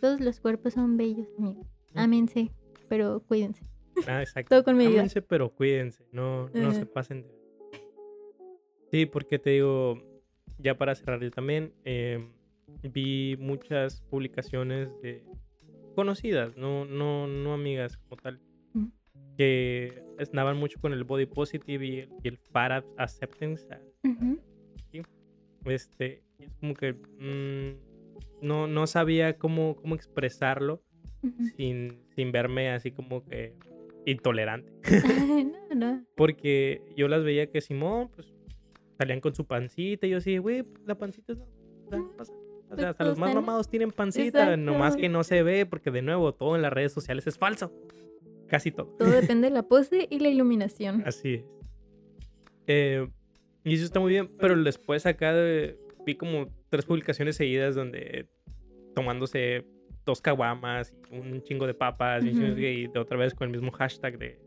[0.00, 1.66] Todos los cuerpos son bellos, amigos.
[1.94, 2.50] Ámense,
[2.88, 3.64] pero cuídense.
[4.06, 4.48] Ah, exacto.
[4.48, 5.00] Todo con medida.
[5.00, 6.92] Ámense, pero cuídense, no, no se Ajá.
[6.92, 7.39] pasen de...
[8.90, 10.02] Sí, porque te digo,
[10.58, 12.26] ya para cerrar yo también, eh,
[12.82, 15.24] vi muchas publicaciones de
[15.94, 18.40] conocidas, no, no, no amigas como tal,
[19.36, 23.66] que estaban mucho con el body positive y el, y el fat acceptance.
[23.70, 23.80] ah.
[25.66, 30.82] Este, es como que mm, no, no sabía cómo, cómo expresarlo
[31.56, 33.54] sin, sin verme así como que
[34.06, 34.72] intolerante.
[35.70, 36.04] no, no.
[36.16, 38.32] Porque yo las veía que Simón, pues,
[39.00, 41.38] salían con su pancita y yo así, güey, pues, la pancita es...
[41.38, 42.32] o sea, no pasa.
[42.70, 44.56] O sea, hasta los más mamados tienen pancita, Exacto.
[44.58, 47.72] nomás que no se ve, porque de nuevo, todo en las redes sociales es falso.
[48.46, 48.94] Casi todo.
[48.98, 51.02] Todo depende de la pose y la iluminación.
[51.06, 51.44] Así es.
[52.66, 53.08] Eh,
[53.64, 58.28] y eso está muy bien, pero después acá de- vi como tres publicaciones seguidas donde
[58.94, 59.66] tomándose
[60.04, 63.70] dos caguamas un chingo de papas y de- y de otra vez con el mismo
[63.70, 64.40] hashtag de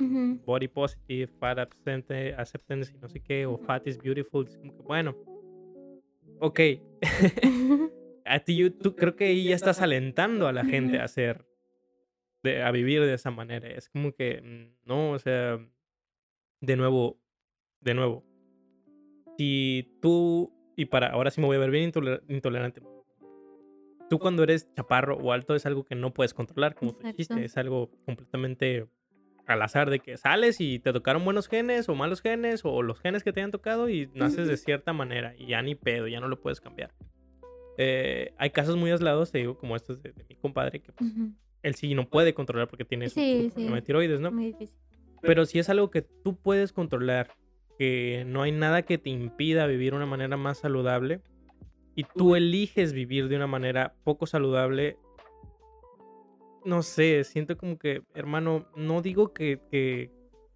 [0.46, 4.46] body positive, fat acceptance, acceptance y no sé qué, o fat is beautiful.
[4.48, 5.16] Es como que, bueno,
[6.40, 6.60] ok,
[8.26, 11.46] a ti, yo- tú creo que ahí ya estás alentando a la gente a hacer,
[12.44, 13.68] de- a vivir de esa manera.
[13.70, 15.60] Es como que, mm, no, o sea,
[16.62, 17.18] de nuevo,
[17.82, 18.24] de nuevo.
[19.38, 22.82] Si tú, y para, ahora sí me voy a ver bien intoler- intolerante.
[24.14, 27.18] Tú cuando eres chaparro o alto es algo que no puedes controlar, como tú Exacto.
[27.18, 28.86] dijiste, es algo completamente
[29.48, 33.00] al azar de que sales y te tocaron buenos genes o malos genes o los
[33.00, 36.20] genes que te hayan tocado y naces de cierta manera y ya ni pedo, ya
[36.20, 36.94] no lo puedes cambiar.
[37.80, 41.10] Eh, hay casos muy aislados, te digo, como estos de, de mi compadre, que pues,
[41.10, 41.32] Ujú.
[41.64, 43.82] él sí no puede controlar porque tiene su, su Sí, sí.
[43.84, 44.32] tiroides, ¿no?
[44.32, 44.78] Muy difícil.
[45.24, 47.32] Pero si es algo que tú puedes controlar,
[47.80, 51.22] que no hay nada que te impida vivir una manera más saludable
[51.96, 54.98] y tú eliges vivir de una manera poco saludable,
[56.66, 60.12] no sé, siento como que, hermano, no digo que, que,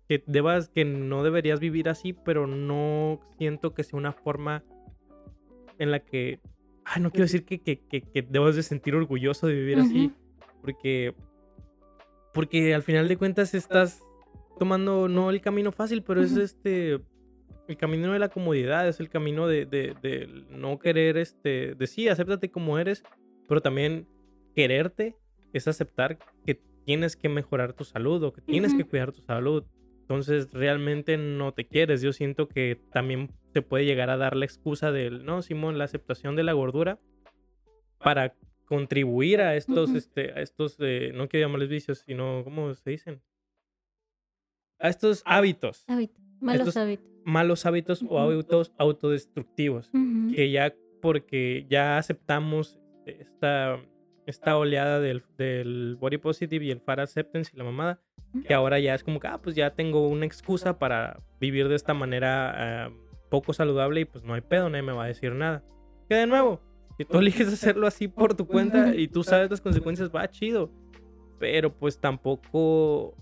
[0.08, 4.64] que debas, que no deberías vivir así, pero no siento que sea una forma
[5.80, 6.40] en la que,
[6.86, 10.12] ay, no quiero decir que, que, que, que debas de sentir orgulloso de vivir así,
[10.62, 11.14] porque,
[12.34, 14.02] porque al final de cuentas estás
[14.58, 17.00] tomando no el camino fácil, pero es este
[17.68, 21.88] el camino de la comodidad, es el camino de, de, de no querer, este, de
[21.88, 23.04] sí, acéptate como eres,
[23.48, 24.08] pero también
[24.56, 25.16] quererte
[25.54, 29.64] es aceptar que tienes que mejorar tu salud o que tienes que cuidar tu salud.
[30.02, 32.02] Entonces realmente no te quieres.
[32.02, 35.84] Yo siento que también se puede llegar a dar la excusa del, no, Simón, la
[35.84, 37.00] aceptación de la gordura
[38.00, 38.34] para
[38.66, 43.22] contribuir a estos, este, a estos, eh, no quiero llamarles vicios, sino, ¿cómo se dicen?
[44.80, 46.22] A estos hábitos, Hábitos.
[46.40, 47.08] Malos Estos- hábitos.
[47.28, 50.34] Malos hábitos o hábitos autodestructivos, Ujú.
[50.34, 53.78] que ya porque ya aceptamos esta,
[54.26, 58.00] esta oleada del, del body positive y el fat acceptance y la mamada,
[58.48, 61.76] que ahora ya es como que, ah, pues ya tengo una excusa para vivir de
[61.76, 62.92] esta manera ah,
[63.30, 65.66] poco saludable y pues no hay pedo, nadie me va a decir nada.
[66.08, 66.62] Que de nuevo,
[66.98, 70.72] si tú eliges hacerlo así por tu cuenta y tú sabes las consecuencias, va chido.
[71.40, 73.16] Pero pues tampoco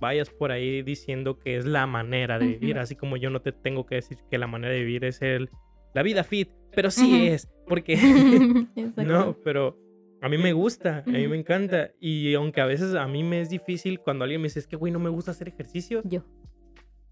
[0.00, 3.52] vayas por ahí diciendo que es la manera de vivir, así como yo no te
[3.52, 5.50] tengo que decir que la manera de vivir es el,
[5.94, 7.96] la vida fit, pero sí es, porque
[8.96, 9.78] no, pero
[10.22, 11.92] a mí me gusta, a mí me encanta.
[12.00, 14.76] Y aunque a veces a mí me es difícil cuando alguien me dice, es que,
[14.76, 16.24] güey, no me gusta hacer ejercicio, Yo.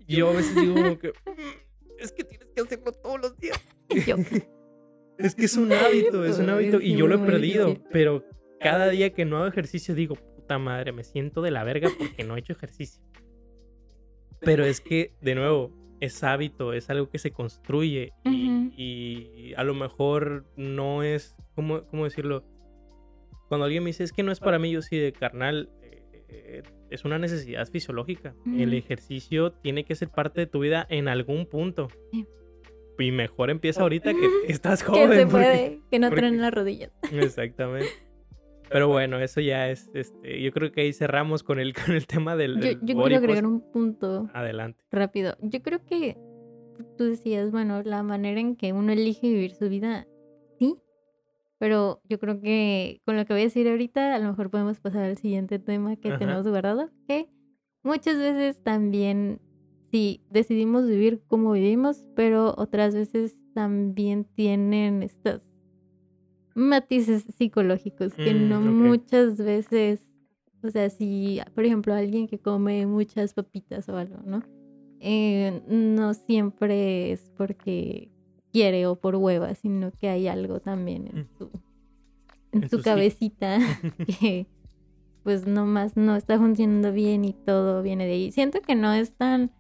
[0.07, 3.59] yo a veces digo como que, "Mm, es que tienes que hacerlo todos los días.
[4.07, 4.16] Yo.
[5.18, 6.81] Es que es un hábito, es un hábito.
[6.81, 8.24] Y yo lo he perdido, pero
[8.61, 10.16] cada día que no hago ejercicio digo,
[10.48, 13.02] puta madre, me siento de la verga porque no he hecho ejercicio.
[14.40, 19.74] Pero es que, de nuevo, es hábito, es algo que se construye y, a lo
[19.74, 22.44] mejor no es, ¿cómo, ¿cómo decirlo?
[23.48, 26.02] Cuando alguien me dice, es que no es para mí, yo sí de carnal, eh,
[26.28, 28.34] eh, es una necesidad fisiológica.
[28.46, 31.88] El ejercicio tiene que ser parte de tu vida en algún punto.
[32.12, 32.26] Sí.
[33.00, 35.11] Y mejor empieza ahorita que estás Que joven.
[35.12, 36.92] se porque- puede, que no porque- truenen las rodillas.
[37.11, 37.88] Exactamente.
[38.70, 42.07] Pero bueno, eso ya es, este, yo creo que ahí cerramos con el, con el
[42.07, 44.85] tema del, Yo, quiero agregar un punto Adelante.
[44.90, 45.37] rápido.
[45.40, 46.16] Yo creo que
[46.96, 50.07] tú decías, bueno, la manera en que uno elige vivir su vida,
[50.59, 50.76] sí.
[51.59, 54.78] Pero yo creo que con lo que voy a decir ahorita, a lo mejor podemos
[54.78, 56.18] pasar al siguiente tema que Ajá.
[56.18, 57.28] tenemos guardado, que
[57.83, 59.40] muchas veces también,
[59.90, 65.47] sí, decidimos vivir como vivimos, pero otras veces también tienen estos
[66.59, 70.01] matices psicológicos que Mm, no muchas veces,
[70.62, 74.42] o sea, si, por ejemplo, alguien que come muchas papitas o algo, ¿no?
[75.01, 78.11] Eh, no siempre es porque
[78.53, 81.27] quiere o por hueva, sino que hay algo también en Mm.
[81.38, 81.51] su,
[82.53, 83.59] en su cabecita
[84.21, 84.47] que
[85.23, 88.33] pues nomás no está funcionando bien y todo viene de ahí.
[88.33, 89.53] Siento que no es tan,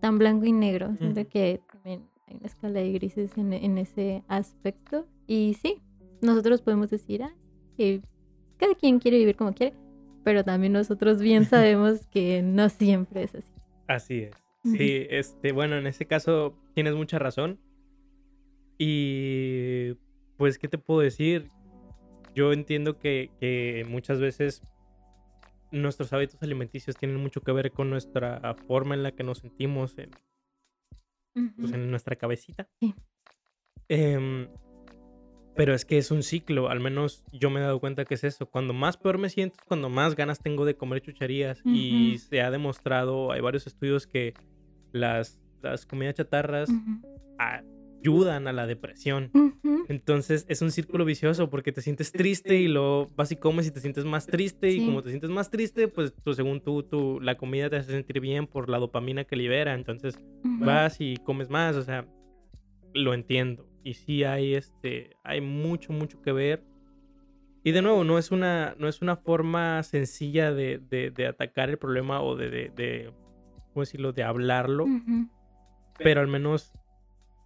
[0.00, 1.28] tan blanco y negro, siento Ujú.
[1.30, 5.06] que también hay una escala de grises en, en ese aspecto.
[5.26, 5.80] Y sí,
[6.22, 7.34] nosotros podemos decir ah,
[7.76, 8.00] que
[8.56, 9.76] cada quien quiere vivir como quiere,
[10.24, 13.52] pero también nosotros bien sabemos que no siempre es así.
[13.88, 14.32] Así es.
[14.64, 17.58] Sí, este, bueno, en ese caso tienes mucha razón.
[18.78, 19.94] Y
[20.36, 21.48] pues, ¿qué te puedo decir?
[22.34, 24.62] Yo entiendo que, que muchas veces
[25.72, 29.98] nuestros hábitos alimenticios tienen mucho que ver con nuestra forma en la que nos sentimos
[29.98, 30.10] en,
[31.56, 32.68] pues, en nuestra cabecita.
[32.78, 32.94] Sí.
[33.88, 34.48] Em,
[35.54, 38.24] pero es que es un ciclo, al menos yo me he dado cuenta que es
[38.24, 38.46] eso.
[38.46, 41.60] Cuando más peor me siento, es cuando más ganas tengo de comer chucherías.
[41.64, 42.18] Y Ujú.
[42.18, 44.34] se ha demostrado, hay varios estudios que
[44.92, 47.02] las, las comidas chatarras Ujú.
[47.38, 49.30] ayudan a la depresión.
[49.34, 49.84] Ujú.
[49.88, 53.70] Entonces es un círculo vicioso porque te sientes triste y luego vas y comes y
[53.72, 54.86] te sientes más triste y Sí.
[54.86, 58.20] como te sientes más triste, pues tú, según tú, tú, la comida te hace sentir
[58.20, 59.74] bien por la dopamina que libera.
[59.74, 62.06] Entonces vas y comes más, o sea,
[62.94, 63.66] lo entiendo.
[63.84, 66.62] Y sí hay este, hay mucho, mucho que ver
[67.64, 71.70] Y de nuevo, no es una, no es una forma sencilla de, de- de atacar
[71.70, 73.12] el problema o de, de,
[73.72, 74.84] ¿cómo decirlo?, de hablarlo.
[75.98, 76.72] Pero al menos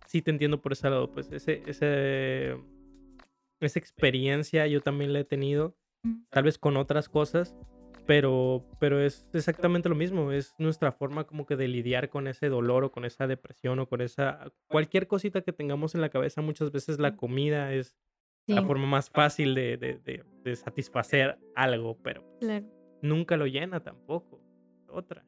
[0.06, 1.10] sí te entiendo por ese lado.
[1.10, 2.56] Pues ese, ese,
[3.60, 5.76] esa experiencia yo también la he tenido,
[6.30, 7.54] tal vez con otras cosas,
[8.06, 10.32] pero, pero es exactamente lo mismo.
[10.32, 13.88] Es nuestra forma como que de lidiar con ese dolor o con esa depresión o
[13.88, 14.50] con esa...
[14.68, 17.96] Cualquier cosita que tengamos en la cabeza, muchas veces la comida es
[18.46, 22.64] la Sí, forma más fácil de, de- de- de satisfacer algo, pero claro.
[23.02, 24.40] nunca lo llena tampoco.
[24.88, 25.24] Otra.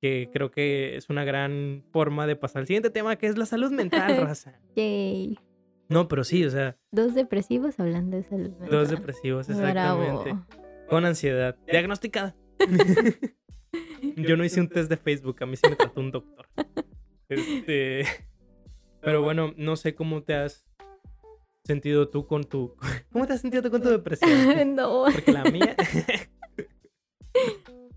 [0.00, 3.46] Que creo que es una gran forma de pasar al siguiente tema, que es la
[3.46, 4.60] salud mental, raza.
[4.74, 5.38] Yay.
[5.88, 8.70] No, pero sí, o sea, Dos depresivos hablando de salud mental.
[8.70, 10.30] dos depresivos, exactamente.
[10.32, 10.46] Bravo.
[10.92, 11.56] Con ansiedad.
[11.66, 12.36] Diagnosticada.
[14.16, 16.46] Yo no hice un test de Facebook, a mí sí me trató un doctor.
[17.30, 18.04] Este.
[19.00, 20.66] Pero bueno, no sé cómo te has
[21.64, 22.76] sentido tú con tu.
[23.10, 24.28] ¿Cómo te has sentido tú con tu depresión?
[24.76, 25.04] no.
[25.10, 25.74] Porque la mía.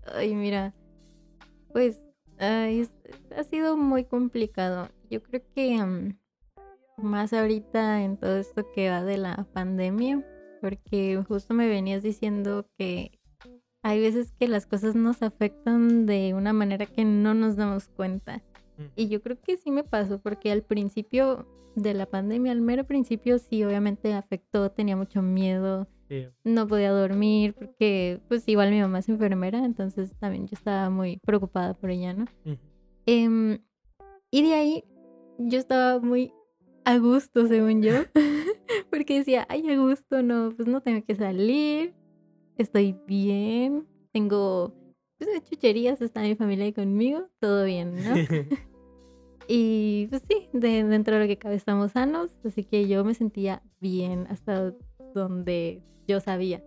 [0.14, 0.72] Ay, mira.
[1.74, 1.98] Pues
[2.38, 2.92] ay, es-
[3.36, 4.88] ha sido muy complicado.
[5.10, 6.16] Yo creo que mm,
[6.96, 10.24] más ahorita en todo esto que va de la pandemia,
[10.68, 13.20] porque justo me venías diciendo que
[13.84, 18.42] hay veces que las cosas nos afectan de una manera que no nos damos cuenta.
[18.96, 21.46] Y yo creo que sí me pasó porque al principio
[21.76, 26.26] de la pandemia, al mero principio sí obviamente afectó, tenía mucho miedo, Sí.
[26.44, 31.18] no podía dormir porque pues igual mi mamá es enfermera, entonces también yo estaba muy
[31.24, 32.26] preocupada por ella, ¿no?
[33.06, 33.58] Em,
[34.32, 34.84] y de ahí
[35.38, 36.32] yo estaba muy
[36.86, 37.92] a gusto, según yo,
[38.90, 41.94] porque decía, ay, a gusto, no, pues no tengo que salir,
[42.56, 44.72] estoy bien, tengo
[45.18, 48.14] pues, chucherías, está mi familia ahí conmigo, todo bien, ¿no?
[49.48, 53.14] Y pues sí, de, dentro de lo que cabe estamos sanos, así que yo me
[53.14, 54.74] sentía bien hasta
[55.14, 56.64] donde yo sabía.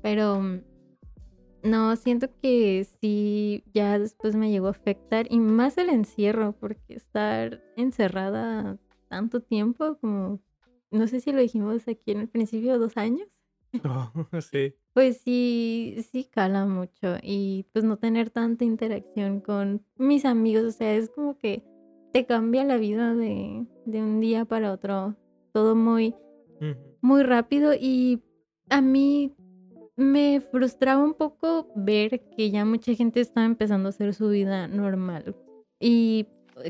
[0.00, 0.40] Pero
[1.64, 6.94] no, siento que sí, ya después me llegó a afectar y más el encierro, porque
[6.94, 8.78] estar encerrada
[9.12, 10.40] tanto tiempo, como
[10.90, 13.28] no sé si lo dijimos aquí en el principio, dos años.
[13.84, 14.74] Oh, sí.
[14.92, 20.70] Pues sí, sí cala mucho y pues no tener tanta interacción con mis amigos, o
[20.70, 21.62] sea, es como que
[22.12, 25.16] te cambia la vida de, de un día para otro,
[25.52, 26.14] todo muy,
[27.00, 28.22] muy rápido y
[28.68, 29.34] a mí
[29.96, 34.68] me frustraba un poco ver que ya mucha gente estaba empezando a hacer su vida
[34.68, 35.34] normal
[35.80, 36.26] y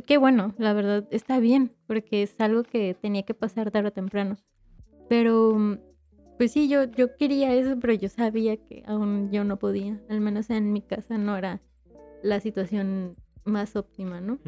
[0.06, 3.92] qué bueno, la verdad está bien, porque es algo que tenía que pasar tarde o
[3.92, 4.36] temprano,
[5.08, 5.78] pero mm,
[6.38, 10.00] pues sí, yo, yo quería eso, pero yo sabía que aún yo no podía.
[10.08, 11.60] Al menos en mi casa no era
[12.22, 14.38] la situación más óptima, ¿no?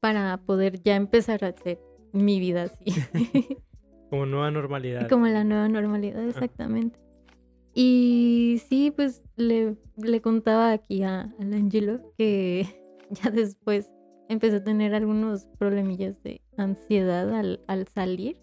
[0.00, 1.78] Para poder ya empezar a hacer
[2.12, 2.84] mi vida así.
[4.10, 5.08] Como nueva normalidad.
[5.08, 6.98] Como la nueva normalidad, exactamente.
[7.74, 12.66] Y sí, pues le, le contaba aquí a, al Angelo que
[13.10, 13.92] ya después
[14.28, 18.36] empecé a tener algunos problemillas de ansiedad al, al salir.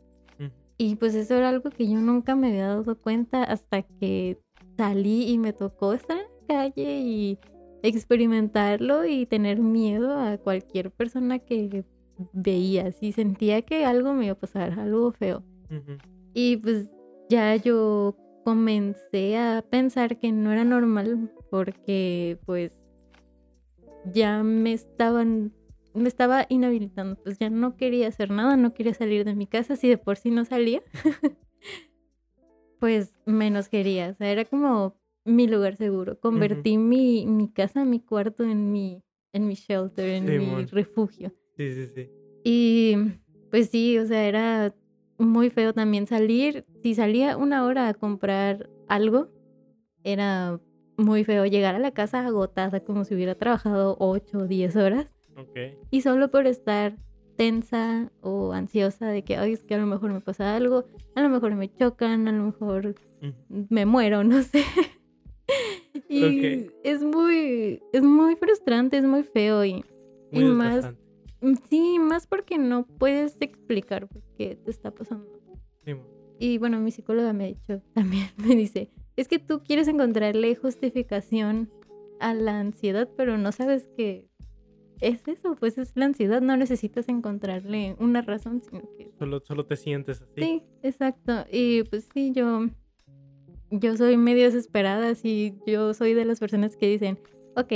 [0.78, 4.40] Y pues eso era algo que yo nunca me había dado cuenta hasta que
[4.76, 7.40] salí y me tocó estar en la calle y
[7.84, 11.86] experimentarlo y tener miedo a cualquier persona que
[12.32, 12.92] veía.
[12.92, 15.44] Si sentía que algo me iba a pasar, algo feo.
[16.34, 16.90] Y pues
[17.30, 22.72] ya yo comencé a pensar que no era normal porque pues
[24.12, 25.54] ya me estaban
[25.94, 29.76] me estaba inhabilitando, pues ya no quería hacer nada, no quería salir de mi casa,
[29.76, 30.82] si de por sí no salía,
[32.80, 38.00] pues menos quería, o sea, era como mi lugar seguro, convertí mi, mi casa, mi
[38.00, 41.32] cuarto en mi, en mi shelter, en mi refugio.
[41.56, 42.10] Sí, sí, sí.
[42.44, 42.96] Y
[43.50, 44.76] pues sí, o sea, era
[45.18, 46.66] muy feo también salir.
[46.82, 49.30] Si salía una hora a comprar algo,
[50.04, 50.60] era
[50.98, 55.08] muy feo llegar a la casa agotada como si hubiera trabajado 8 o 10 horas.
[55.38, 55.58] Ok.
[55.92, 56.96] Y solo por estar
[57.36, 61.22] tensa o ansiosa de que, ay, es que a lo mejor me pasa algo, a
[61.22, 62.96] lo mejor me chocan, a lo mejor
[63.70, 64.64] me muero, no sé.
[66.10, 69.84] y es muy, es muy frustrante, es muy feo y
[70.32, 70.94] Muy Y más-
[71.70, 75.28] Sí, más porque no puedes explicar por qué te está pasando.
[76.40, 80.56] Y bueno, mi psicóloga me ha dicho también, me dice, es que tú quieres encontrarle
[80.56, 81.70] justificación
[82.20, 84.30] a la ansiedad, pero no sabes que
[85.02, 89.12] es eso, pues es la ansiedad, no necesitas encontrarle una razón, sino que...
[89.20, 90.42] Solo, solo te sientes así.
[90.42, 91.46] Sí, exacto.
[91.52, 92.68] Y pues sí, yo,
[93.72, 97.20] yo soy medio desesperada, así yo soy de las personas que dicen,
[97.56, 97.74] ok,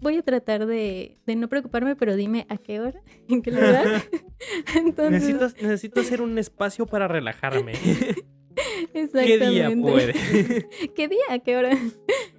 [0.00, 4.02] voy a tratar de, de no preocuparme, pero dime a qué hora, en qué lugar.
[4.76, 7.72] Entonces, Necesito, necesito hacer un espacio para relajarme.
[8.92, 9.90] ¿Qué día Exactamente.
[9.90, 10.12] puede?
[10.94, 11.38] ¿Qué día?
[11.44, 11.72] ¿Qué hora?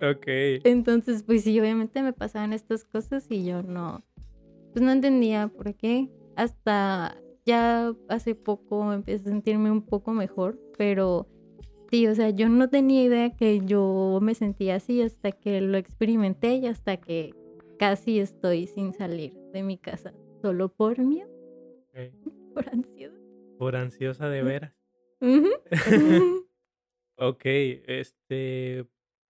[0.02, 0.28] ok.
[0.64, 4.04] Entonces, pues sí, obviamente me pasaban estas cosas y yo no,
[4.72, 6.10] pues no entendía por qué.
[6.36, 11.28] Hasta ya hace poco empecé a sentirme un poco mejor, pero
[11.92, 15.78] sí, o sea, yo no tenía idea que yo me sentía así hasta que lo
[15.78, 17.34] experimenté y hasta que
[17.78, 21.30] casi estoy sin salir de mi casa, solo por miedo,
[22.54, 23.14] por ansiedad.
[23.58, 24.85] Por ansiosa de veras.
[27.18, 28.86] Ok, este,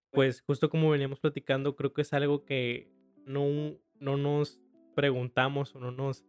[0.10, 2.90] pues justo como veníamos platicando, creo que es algo que
[3.26, 4.60] no, no nos
[4.96, 6.26] preguntamos o no nos,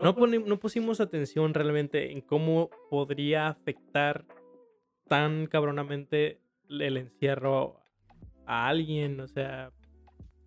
[0.00, 4.26] no, no pusimos atención realmente en cómo podría afectar
[5.08, 7.80] tan cabronamente el encierro
[8.44, 9.72] a alguien, o sea,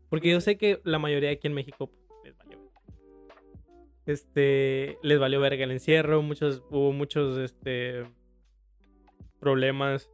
[0.09, 2.71] porque yo sé que la mayoría aquí en México pues, les valió.
[4.05, 8.05] Este, les valió verga el encierro, muchos, hubo muchos, este,
[9.41, 10.09] problemas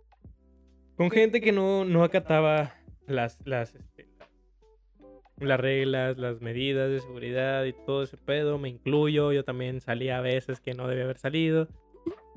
[0.96, 2.74] con gente que no, no acataba
[3.06, 4.10] las, las, este,
[5.40, 8.58] las reglas, las medidas de seguridad y todo ese pedo.
[8.58, 11.68] Me incluyo, yo también salía a veces que no debía haber salido.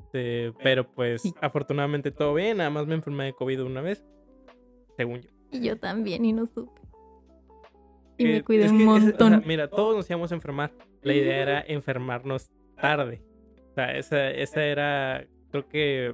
[0.03, 4.05] este, pero pues afortunadamente todo bien, nada más me enfermé de COVID una vez,
[4.97, 5.29] según yo.
[5.51, 6.79] Y yo también, y no supe.
[8.17, 9.43] Y Eh, me cuidé es un que ese- o sea, montón.
[9.47, 10.71] mira, todos nos íbamos a enfermar.
[11.01, 13.21] La idea era enfermarnos tarde.
[13.71, 16.13] O sea, esa, esa era, creo que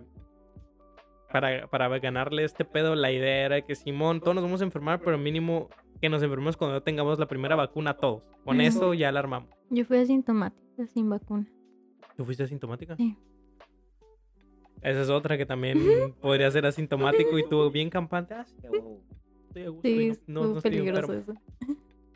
[1.32, 5.00] para, para ganarle este pedo, la idea era que Simón, todos nos vamos a enfermar,
[5.02, 5.70] pero mínimo
[6.02, 8.24] que nos enfermemos cuando tengamos la primera vacuna todos.
[8.46, 9.50] Con eso ya la armamos.
[9.70, 11.48] Yo fui asintomática, sin vacuna.
[12.16, 12.96] ¿Tú fuiste asintomática?
[12.96, 13.18] Sí.
[14.82, 15.78] Esa es otra que también
[16.22, 18.34] podría ser asintomático y tú bien campante.
[18.36, 18.56] Ah, sí,
[19.48, 21.34] estoy a gusto Sí, no- peligroso eso.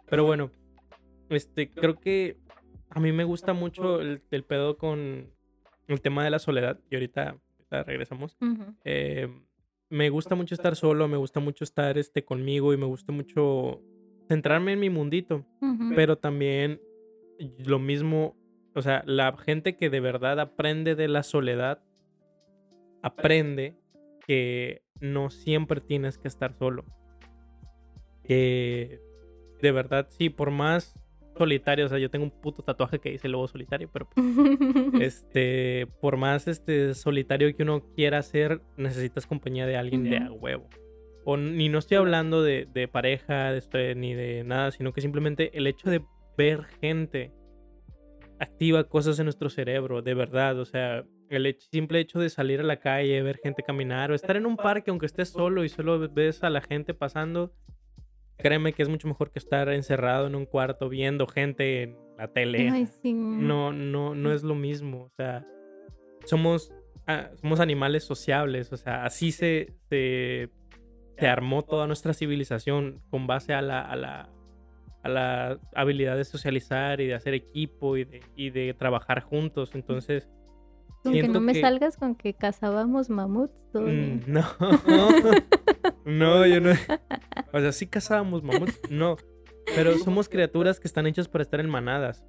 [0.07, 0.51] Pero bueno,
[1.29, 2.37] este, creo que
[2.89, 5.29] a mí me gusta mucho el, el pedo con
[5.87, 6.79] el tema de la soledad.
[6.89, 7.37] Y ahorita,
[7.71, 8.37] ahorita regresamos.
[8.83, 9.27] Eh,
[9.89, 13.81] me gusta mucho estar solo, me gusta mucho estar este, conmigo y me gusta mucho
[14.27, 15.45] centrarme en mi mundito.
[15.95, 16.81] Pero también
[17.65, 18.35] lo mismo,
[18.75, 21.83] o sea, la gente que de verdad aprende de la soledad,
[23.01, 23.75] aprende
[24.25, 26.85] que no siempre tienes que estar solo.
[28.23, 29.01] Que
[29.61, 31.00] de verdad, sí, por más
[31.37, 34.25] solitario, o sea, yo tengo un puto tatuaje que dice lobo solitario, pero pues,
[35.01, 40.31] este, por más este solitario que uno quiera ser, necesitas compañía de alguien de a
[40.31, 40.67] huevo.
[41.23, 45.01] O, ni no estoy hablando de, de pareja, de este, ni de nada, sino que
[45.01, 46.03] simplemente el hecho de
[46.37, 47.31] ver gente
[48.39, 50.57] activa cosas en nuestro cerebro, de verdad.
[50.59, 54.15] O sea, el hecho- simple hecho de salir a la calle, ver gente caminar, o
[54.15, 57.53] estar en un parque, aunque estés solo y solo ves a la gente pasando,
[58.41, 62.27] créeme que es mucho mejor que estar encerrado en un cuarto viendo gente en la
[62.27, 63.13] tele Ay, sí.
[63.13, 65.03] no, no, no es lo mismo.
[65.03, 65.45] O sea,
[66.25, 66.73] somos,
[67.07, 68.71] ah, somos animales sociables.
[68.71, 70.49] O sea, así se, se,
[71.17, 74.29] se armó toda nuestra civilización con base a la, a la,
[75.03, 79.75] a la habilidad de socializar y de hacer equipo y de, y de trabajar juntos.
[79.75, 80.29] Entonces,
[81.03, 84.43] Con que siento no me que- salgas con que cazábamos mamuts, mm, no,
[86.05, 86.71] no, yo no.
[87.53, 89.17] O sea, sí cazábamos mamuts, no.
[89.75, 92.25] Pero somos criaturas que están hechas para estar en manadas.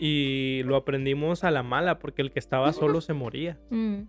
[0.00, 3.60] Y lo aprendimos a la mala, porque el que estaba solo se moría.
[3.70, 4.02] Mm.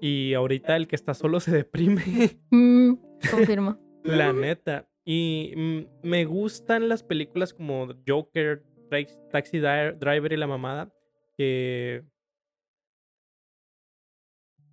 [0.00, 2.02] Y ahorita el que está solo se deprime,
[2.50, 2.94] Mm,
[3.30, 3.78] Confirmo.
[4.02, 4.88] la neta.
[5.04, 10.92] Y mm, me gustan las películas como Joker, Tax- Taxi Driver y la mamada,
[11.36, 12.02] que...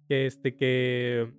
[0.10, 1.32] Que este, que...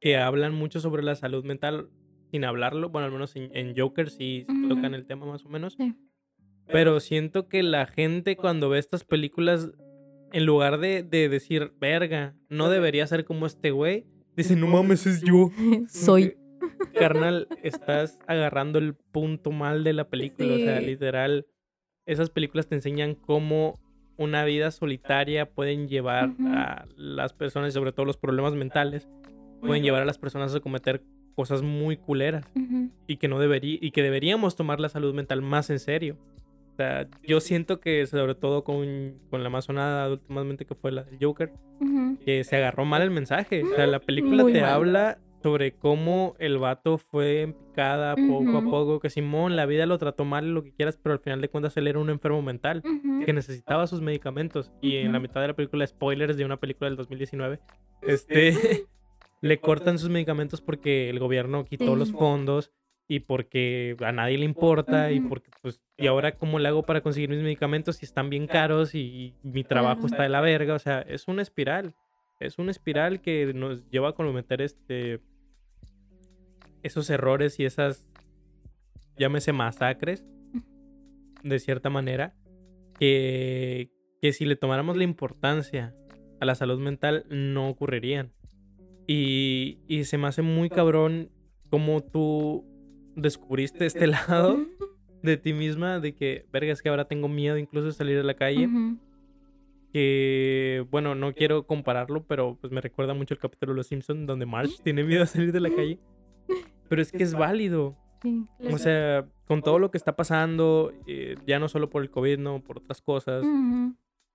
[0.00, 1.88] Que hablan mucho sobre la salud mental
[2.30, 2.90] sin hablarlo.
[2.90, 4.68] Bueno, al menos en, en Joker sí Ujú.
[4.68, 5.74] tocan el tema más o menos.
[5.78, 5.94] Sí.
[6.66, 9.70] Pero siento que la gente cuando ve estas películas,
[10.32, 14.06] en lugar de, de decir, verga, no debería ser como este güey,
[14.36, 15.50] dice, no mames, es yo.
[15.88, 16.36] Soy.
[16.94, 20.54] Carnal, estás agarrando el punto mal de la película.
[20.54, 20.86] O sea, Sí.
[20.86, 21.46] literal,
[22.06, 23.78] esas películas te enseñan cómo
[24.16, 29.08] una vida solitaria pueden llevar a las personas, y sobre todo los problemas mentales,
[29.60, 31.02] pueden llevar a las personas a cometer
[31.34, 32.46] cosas muy culeras
[33.06, 36.16] y que no debería y que deberíamos tomar la salud mental más en serio.
[36.72, 40.90] O sea, yo siento que sobre todo con, con la más sonada últimamente que fue
[40.92, 41.52] la del Joker,
[42.24, 43.62] que se agarró mal el mensaje.
[43.62, 44.70] O sea, la película Muy te mal.
[44.70, 49.84] habla sobre cómo el vato fue en picada poco a poco, que Simón la vida
[49.84, 52.40] lo trató mal lo que quieras, pero al final de cuentas él era un enfermo
[52.40, 52.82] mental
[53.26, 54.72] que necesitaba sus medicamentos.
[54.80, 57.60] Y en la mitad de la película spoilers de una película del 2019
[58.00, 58.54] este
[59.42, 62.72] le cortan sus medicamentos porque el gobierno quitó los fondos
[63.06, 67.02] y porque a nadie le importa y porque pues y ahora cómo le hago para
[67.02, 70.78] conseguir mis medicamentos si están bien caros y mi trabajo está de la verga, o
[70.78, 71.94] sea, es una espiral.
[72.40, 75.20] es una espiral que nos lleva a cometer este
[76.84, 78.06] esos errores y esas
[79.16, 80.24] llámese masacres
[81.42, 82.34] de cierta manera
[82.98, 83.90] que,
[84.22, 85.94] que si le tomáramos la importancia
[86.40, 88.32] a la salud mental no ocurrirían.
[89.06, 91.30] Y, y se me hace muy cabrón
[91.68, 92.64] como tú
[93.16, 94.58] descubriste este lado
[95.22, 98.22] de ti misma, de que, verga, es que ahora tengo miedo incluso de salir a
[98.22, 98.68] la calle.
[99.92, 104.26] Que, bueno, no quiero compararlo, pero pues me recuerda mucho el capítulo de Los Simpsons
[104.26, 105.98] donde Marge tiene miedo a salir de la calle.
[106.88, 107.96] Pero es que es válido.
[108.22, 112.10] Sí, O sea, con todo lo que está pasando, eh, ya no solo por el
[112.10, 113.46] COVID, no, por otras cosas,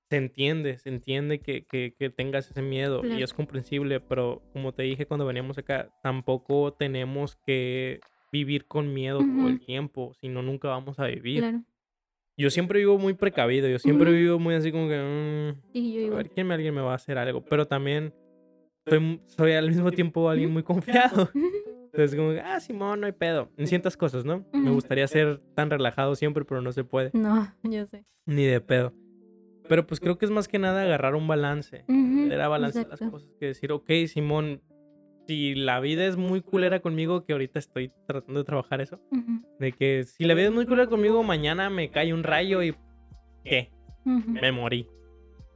[0.09, 4.71] se entiende, se entiende que, que- que tengas ese miedo y es comprensible, pero como
[4.73, 7.99] te dije cuando veníamos acá, tampoco tenemos que
[8.31, 11.41] vivir con miedo todo el tiempo, si no, nunca vamos a vivir.
[11.41, 11.63] Claro.
[12.37, 14.17] Yo siempre vivo muy precavido, yo siempre Ujú.
[14.19, 16.93] vivo muy así como que, mm, Sí, yo a ver, ¿quién me, alguien me va
[16.93, 17.43] a hacer algo?
[17.43, 18.13] Pero también
[18.87, 20.63] soy, soy al mismo tiempo alguien muy
[21.17, 21.29] confiado.
[21.91, 23.49] Entonces, como, ah, Simón, no hay pedo.
[23.57, 24.45] En ciertas cosas, ¿no?
[24.53, 27.11] Me gustaría ser tan relajado siempre, pero no se puede.
[27.13, 28.05] No, yo sé.
[28.25, 28.93] Ni de pedo.
[29.67, 31.85] Pero pues creo que es más que nada agarrar un balance.
[31.87, 33.29] Ujú, Era balancear las cosas.
[33.39, 34.61] Que decir, ok, Simón,
[35.27, 38.99] si la vida es muy culera conmigo, que ahorita estoy tratando de trabajar eso.
[39.59, 42.75] De que si la vida es muy culera conmigo, mañana me cae un rayo y.
[43.43, 43.71] ¿Qué?
[44.05, 44.87] Me morí.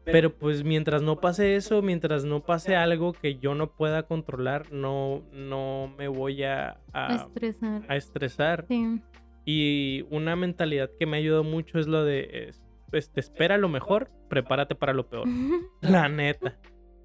[0.05, 4.71] Pero pues mientras no pase eso, mientras no pase algo que yo no pueda controlar,
[4.71, 7.81] no, no me voy a, A estresar.
[7.87, 8.65] a estresar.
[8.67, 9.01] Sí.
[9.45, 13.57] Y una mentalidad que me ha ayudado mucho es lo de, es, pues, te espera
[13.57, 15.25] lo mejor, prepárate para lo peor.
[15.81, 16.59] La neta.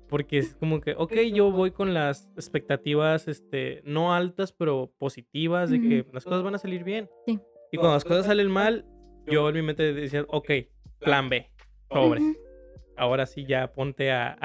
[0.09, 5.69] Porque es como que, ok, yo voy con las expectativas, este, no altas, pero positivas,
[5.71, 7.11] de que las cosas van a salir bien.
[7.27, 7.39] Sí.
[7.71, 8.87] Y cuando las cosas salen mal,
[9.27, 10.51] yo en mi mente decía, ok,
[10.99, 11.51] plan B,
[11.93, 12.21] sobre.
[12.23, 12.37] Ujú.
[12.99, 14.37] Ahora sí ya ponte a,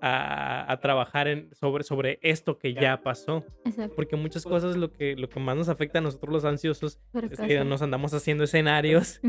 [0.00, 3.44] a, a trabajar en, sobre, sobre esto que ya pasó.
[3.64, 3.94] Exacto.
[3.94, 6.98] Porque muchas cosas lo que, lo que más nos afecta a nosotros los ansiosos
[7.30, 9.20] es que nos andamos haciendo escenarios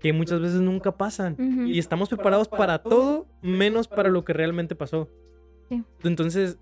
[0.00, 1.36] que muchas veces nunca pasan.
[1.66, 5.08] Y estamos preparados para todo menos para lo que realmente pasó.
[5.68, 5.82] Sí.
[6.04, 6.58] Entonces,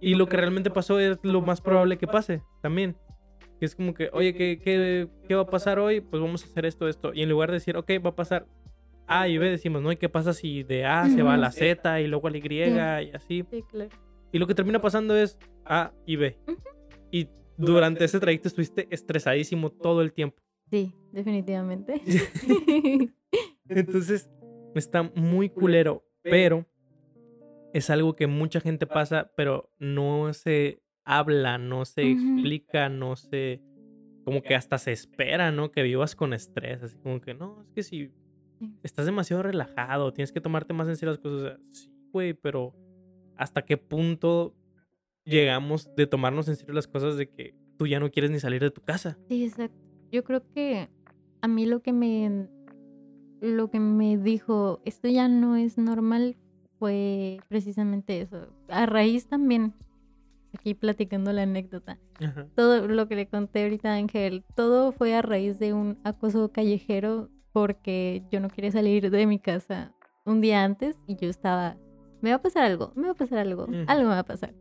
[0.00, 2.96] y lo que realmente pasó es lo más probable que pase también.
[3.58, 6.00] Que es como que, oye, ¿qué, qué, qué va a pasar hoy?
[6.00, 7.12] Pues vamos a hacer esto, esto.
[7.12, 8.46] Y en lugar de decir, ok, va a pasar
[9.10, 9.90] A y B, decimos, ¿no?
[9.90, 12.38] ¿Y qué pasa si de A se va a la Z y luego a la
[12.38, 13.44] Y y así?
[13.50, 13.90] Sí, claro.
[14.32, 16.38] Y lo que termina pasando es A y B.
[17.10, 20.40] Y durante ese trayecto estuviste estresadísimo todo el tiempo.
[20.70, 22.00] Sí, definitivamente.
[23.68, 24.30] Entonces,
[24.76, 26.66] está muy culero, pero
[27.74, 33.60] es algo que mucha gente pasa, pero no se habla, no se explica, no se...
[34.24, 35.72] Como que hasta se espera, ¿no?
[35.72, 38.12] Que vivas con estrés, así como que, no, es que si.
[38.82, 41.40] Estás demasiado relajado, tienes que tomarte más en serio las cosas.
[41.40, 42.74] o sea, sí, güey, pero
[43.36, 44.54] ¿hasta qué punto
[45.24, 48.60] llegamos de tomarnos en serio las cosas de que tú ya no quieres ni salir
[48.60, 49.18] de tu casa?
[49.28, 49.78] Sí, exacto.
[50.12, 50.88] Yo creo que
[51.40, 52.48] a mí lo que me
[53.40, 56.36] lo que me dijo esto ya no es normal
[56.78, 58.52] fue precisamente eso.
[58.68, 59.74] A raíz también
[60.52, 61.98] aquí platicando la anécdota.
[62.20, 62.48] Ajá.
[62.54, 66.52] Todo lo que le conté ahorita a Ángel, todo fue a raíz de un acoso
[66.52, 69.92] callejero porque yo no quería salir de mi casa
[70.24, 71.76] un día antes y yo estaba,
[72.20, 74.54] me va a pasar algo, me va a pasar algo, algo me va a pasar.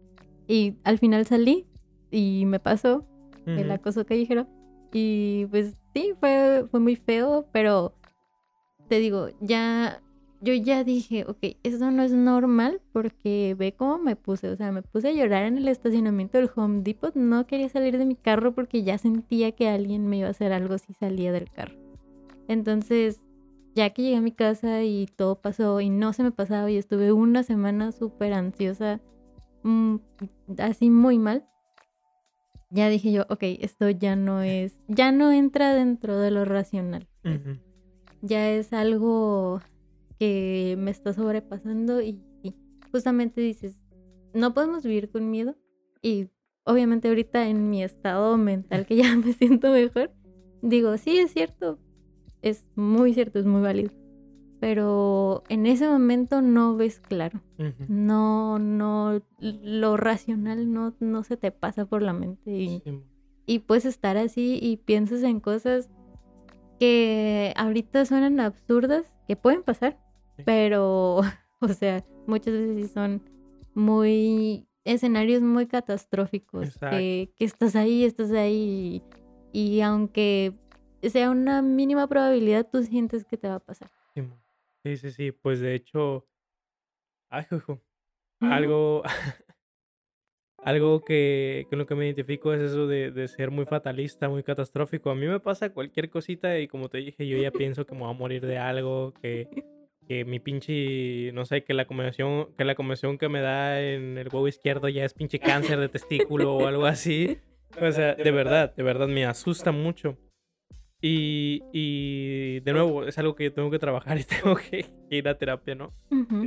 [0.47, 1.67] Y al final salí
[2.11, 3.05] y me pasó
[3.45, 4.47] el acoso callejero.
[4.91, 7.93] Y pues sí, fue, fue muy feo, pero
[8.87, 10.01] te digo, ya,
[10.41, 14.71] yo ya dije, ok, eso no es normal porque ve cómo me puse, o sea,
[14.71, 18.15] me puse a llorar en el estacionamiento del Home Depot, no quería salir de mi
[18.15, 21.88] carro porque ya sentía que alguien me iba a hacer algo si salía del carro.
[22.49, 23.21] Entonces,
[23.75, 26.77] ya que llegué a mi casa y todo pasó y no se me pasaba y
[26.77, 28.99] estuve una semana súper ansiosa,
[29.61, 29.97] mm,
[30.57, 31.47] así muy mal,
[32.71, 37.07] ya dije yo, ok, esto ya no es, ya no entra dentro de lo racional.
[38.21, 39.61] Ya es algo
[40.17, 42.55] que me está sobrepasando y, y
[42.91, 43.79] justamente dices,
[44.33, 45.55] no podemos vivir con miedo
[46.01, 46.29] y
[46.63, 50.11] obviamente ahorita en mi estado mental que ya me siento mejor,
[50.63, 51.77] digo, sí, es cierto,
[52.41, 53.91] es muy cierto, es muy válido,
[54.59, 57.41] pero en ese momento no ves claro,
[57.87, 63.01] no, no, lo racional no, no se te pasa por la mente y Sí, mo.
[63.45, 65.89] y puedes estar así y piensas en cosas
[66.79, 69.97] que ahorita suenan absurdas, que pueden pasar,
[70.37, 70.43] Sí.
[70.45, 71.21] pero,
[71.59, 73.21] o sea, muchas veces sí son
[73.73, 79.03] muy escenarios muy catastróficos, que, que estás ahí, estás ahí
[79.51, 80.53] y, y aunque
[81.07, 83.89] sea una mínima probabilidad, tú sientes que te va a pasar.
[84.13, 84.23] Sí,
[84.83, 86.27] sí, sí, sí, Pues de hecho.
[87.29, 87.79] Ay, jojo.
[88.39, 89.03] algo,
[90.63, 94.43] algo que con lo que me identifico es eso de, de ser muy fatalista, muy
[94.43, 95.11] catastrófico.
[95.11, 98.01] A mí me pasa cualquier cosita y como te dije, yo ya pienso que me
[98.01, 99.47] voy a morir de algo, que,
[100.07, 104.17] que mi pinche, no sé, que la convención, que la convención que me da en
[104.17, 107.37] el huevo izquierdo ya es pinche cáncer de testículo o algo así.
[107.79, 110.17] O sea, de verdad, de verdad me asusta mucho.
[111.01, 115.27] Y, y de nuevo, es algo que yo tengo que trabajar y tengo que ir
[115.29, 115.93] a terapia, ¿no?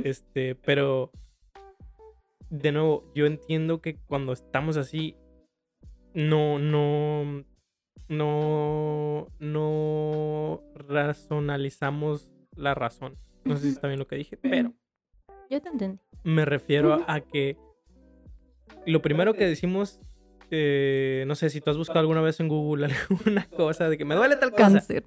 [0.03, 1.11] Este, pero
[2.49, 5.15] de nuevo, yo entiendo que cuando estamos así,
[6.13, 7.43] no, no,
[8.09, 13.15] no, no razonalizamos la razón.
[13.45, 14.71] No sé si está bien lo que dije, pero
[15.49, 15.99] Yo te entendí.
[16.23, 17.57] me refiero a, a que
[18.85, 19.99] lo primero que decimos,
[20.55, 24.05] eh, no sé si tú has buscado alguna vez en Google alguna cosa de que
[24.05, 24.63] me duele tal cosa.
[24.63, 25.03] Cáncer.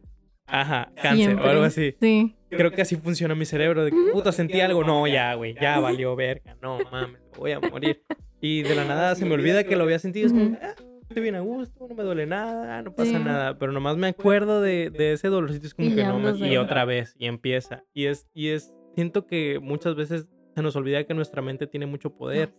[0.48, 1.94] Ajá, cáncer o algo así.
[2.00, 2.34] Sí.
[2.50, 3.84] Creo que así funciona mi cerebro.
[3.84, 4.82] De que, puta, sentí algo.
[4.84, 6.56] No, ya, güey, ya valió verga.
[6.60, 8.02] No, mames, voy a morir.
[8.40, 10.26] Y de la nada se me olvida que lo había sentido.
[10.26, 13.24] Es como, ah, estoy bien a gusto, no me duele nada, no pasa Sí.
[13.24, 13.58] nada.
[13.58, 15.66] Pero nomás me acuerdo de, de ese dolorcito.
[15.66, 17.84] Es como Y que no, me- y otra vez, y empieza.
[17.94, 21.86] Y es, y es, siento que muchas veces se nos olvida que nuestra mente tiene
[21.86, 22.54] mucho poder.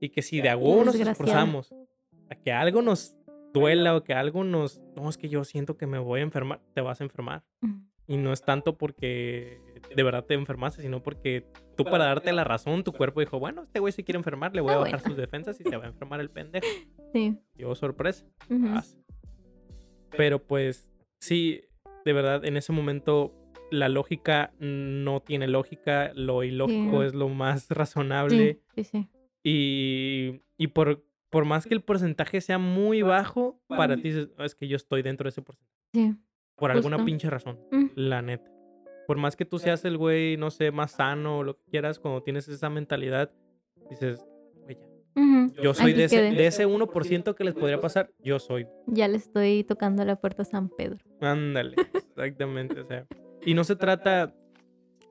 [0.00, 1.72] Y que si de a nos esforzamos
[2.30, 3.16] a que algo nos
[3.52, 4.80] duela o que algo nos...
[4.96, 6.60] No, es que yo siento que me voy a enfermar.
[6.74, 7.44] Te vas a enfermar.
[8.06, 9.60] Y no es tanto porque
[9.94, 11.46] de verdad te enfermaste, sino porque
[11.76, 14.60] tú para darte la razón, tu cuerpo dijo, bueno, este güey se quiere enfermar, le
[14.60, 15.08] voy Ah, a bajar bueno.
[15.08, 16.66] sus defensas y se va a enfermar el pendejo.
[17.14, 17.38] Sí.
[17.54, 18.26] Yo, sorpresa.
[18.50, 18.74] Ujú.
[18.74, 18.98] pasa.
[20.16, 21.62] Pero pues sí,
[22.04, 23.32] de verdad, en ese momento
[23.70, 27.06] la lógica no tiene lógica, lo ilógico Sí.
[27.06, 28.60] es lo más razonable.
[28.74, 29.08] Sí, sí, sí.
[29.44, 31.04] Y, y por,
[31.34, 34.76] por más que el porcentaje sea muy bajo, para ti dices, "Ah, es que yo
[34.76, 35.76] estoy dentro de ese porcentaje.
[35.92, 36.14] Sí.
[36.56, 37.06] Por alguna Justo.
[37.06, 37.58] pinche razón.
[37.72, 37.84] Mm.
[37.96, 38.50] La neta.
[39.06, 41.98] Por más que tú seas el güey, no sé, más sano o lo que quieras,
[41.98, 43.30] cuando tienes esa mentalidad,
[43.90, 44.24] dices,
[44.62, 44.78] güey,
[45.56, 45.62] ya.
[45.62, 48.66] Yo soy de ese, de ese 1% que les podría pasar, yo soy.
[48.86, 50.98] Ya le estoy tocando la puerta a San Pedro.
[51.20, 52.80] Ándale, exactamente.
[52.80, 53.06] O sea,
[53.44, 54.34] y no se trata,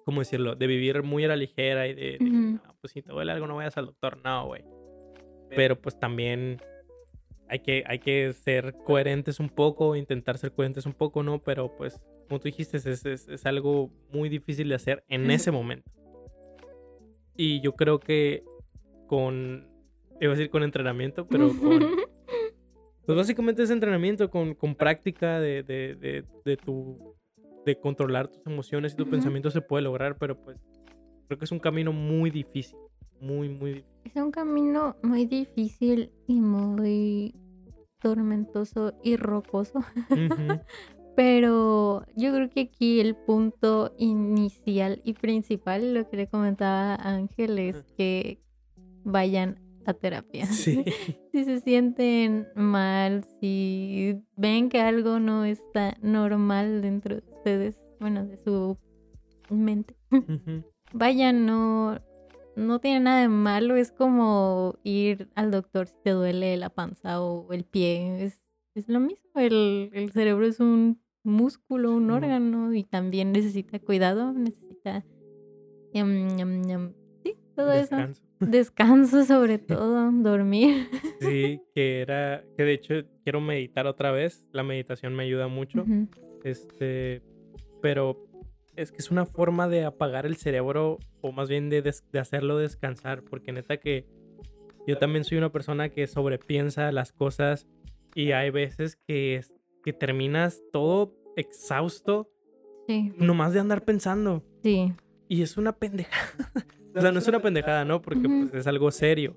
[0.06, 0.56] ¿cómo decirlo?
[0.56, 2.34] De vivir muy a la ligera y de, de, Ujú.
[2.66, 4.18] "No, pues si te duele algo no vayas al doctor.
[4.24, 4.64] No, güey.
[5.56, 6.62] Pero pues también
[7.48, 11.40] hay que, hay que ser coherentes un poco, intentar ser coherentes un poco, ¿no?
[11.40, 15.52] Pero pues, como tú dijiste, es, es, es algo muy difícil de hacer en ese
[15.52, 15.92] momento.
[17.36, 18.44] Y yo creo que
[19.08, 19.68] con,
[20.20, 21.86] iba a decir con entrenamiento, pero con,
[23.06, 27.14] pues básicamente es entrenamiento con, con práctica de, de, de, de tu
[27.66, 29.12] de controlar tus emociones y tu Ujú.
[29.12, 30.58] pensamiento se puede lograr, pero pues
[31.28, 32.78] creo que es un camino muy difícil,
[33.20, 33.94] muy muy difícil.
[34.04, 37.36] Es un camino muy difícil y muy
[38.00, 39.80] tormentoso y rocoso.
[41.16, 47.60] Pero yo creo que aquí el punto inicial y principal, lo que le comentaba Ángel,
[47.60, 48.40] es que
[49.04, 50.46] vayan a terapia.
[50.48, 50.84] Sí.
[51.34, 58.24] Si se sienten mal, si ven que algo no está normal dentro de ustedes, bueno,
[58.24, 58.78] de su
[59.50, 60.64] mente, Ujú,
[60.94, 62.00] vayan, no,
[62.56, 67.22] no tiene nada de malo, es como ir al doctor si te duele la panza
[67.22, 72.74] o el pie, es, es lo mismo, el, el cerebro es un músculo, un órgano
[72.74, 75.04] y también necesita cuidado, necesita...
[75.94, 77.96] ñam, ñam, ñam, sí, todo eso.
[77.96, 78.24] descanso.
[78.40, 80.90] Descanso sobre todo, dormir.
[81.20, 85.86] Sí, que era, que de hecho quiero meditar otra vez, la meditación me ayuda mucho,
[86.44, 87.22] este,
[87.82, 88.28] pero
[88.76, 92.20] es que es una forma de apagar el cerebro o más bien de, des- de
[92.20, 94.06] hacerlo descansar, porque neta que
[94.88, 97.68] yo también soy una persona que sobrepiensa las cosas
[98.16, 99.42] y hay veces que,
[99.84, 102.30] que terminas todo exhausto
[102.88, 104.44] Sí, nomás de andar pensando.
[104.62, 104.94] sí.
[105.30, 106.28] Y es una pendejada.
[106.96, 108.02] o sea, no es una pendejada, ¿no?
[108.02, 109.36] Porque pues, es algo serio.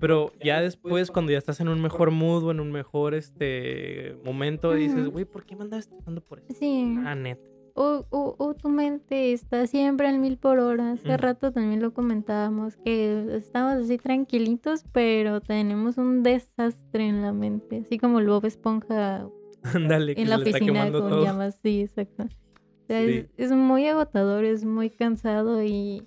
[0.00, 4.16] Pero ya después, cuando ya estás en un mejor mood o en un mejor este
[4.24, 6.52] momento, dices, güey, ¿por qué me andaba estresando por eso?
[6.58, 6.96] Sí.
[7.06, 7.48] Ah, neta.
[7.80, 10.90] O, o, o tu mente está siempre al mil por hora.
[10.90, 11.16] Hace Ujú.
[11.18, 17.82] rato también lo comentábamos, que estamos así tranquilitos, pero tenemos un desastre en la mente.
[17.86, 19.28] Así como el Bob Esponja
[19.74, 21.22] en la oficina con todo.
[21.24, 21.60] llamas.
[21.62, 22.24] Sí, exacto.
[22.24, 23.26] O sea, Sí.
[23.36, 26.02] es, es muy agotador, es muy cansado y,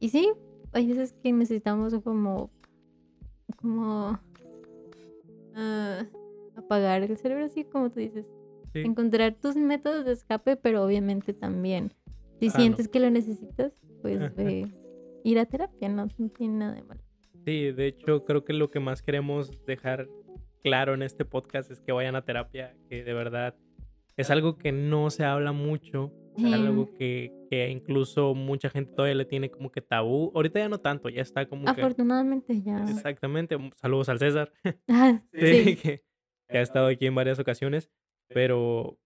[0.00, 0.30] y sí,
[0.72, 2.50] hay veces que necesitamos como,
[3.56, 4.18] como
[5.54, 6.04] ah,
[6.56, 8.26] apagar el cerebro, así como tú dices.
[8.72, 8.80] Sí.
[8.80, 11.92] Encontrar tus métodos de escape, pero obviamente también,
[12.38, 12.60] si Ah, no.
[12.60, 14.66] sientes que lo necesitas, pues ve,
[15.24, 17.00] ir a terapia, no, no tiene nada de malo.
[17.44, 20.08] Sí, de hecho, creo que lo que más queremos dejar
[20.62, 23.56] claro en este podcast es que vayan a terapia, que de verdad
[24.16, 26.52] es algo que no se habla mucho Es Sí.
[26.54, 30.30] algo que, que incluso mucha gente todavía le tiene como que tabú.
[30.34, 31.70] Ahorita ya no tanto, ya está como que...
[31.80, 32.84] Afortunadamente ya.
[32.88, 33.58] Exactamente.
[33.76, 34.52] Saludos al César.
[34.88, 35.76] Ah, Sí, sí.
[35.76, 36.02] que,
[36.48, 37.90] que ha estado aquí en varias ocasiones,
[38.32, 38.98] pero,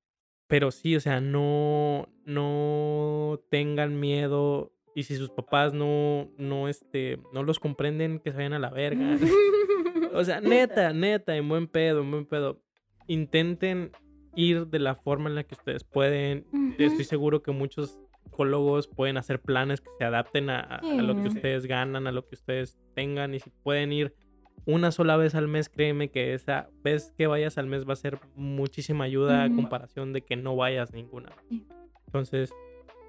[0.47, 7.19] pero sí, o sea, no, no tengan miedo y si sus papás no, no, este,
[7.33, 9.17] no los comprenden, que se vayan a la verga.
[10.17, 12.63] O sea, neta, neta, en buen pedo, en buen pedo.
[13.09, 13.91] Intenten
[14.37, 16.47] ir de la forma en la que ustedes pueden.
[16.79, 21.17] Estoy seguro que muchos psicólogos pueden hacer planes que se adapten a, a- a lo
[21.21, 23.35] que ustedes ganan, a lo que ustedes tengan.
[23.35, 24.15] Y si pueden ir
[24.67, 27.97] una sola vez al mes, créeme que esa vez que vayas al mes va a
[27.97, 31.33] ser muchísima ayuda a comparación de que no vayas ninguna.
[31.51, 31.67] Sí.
[32.07, 32.53] Entonces,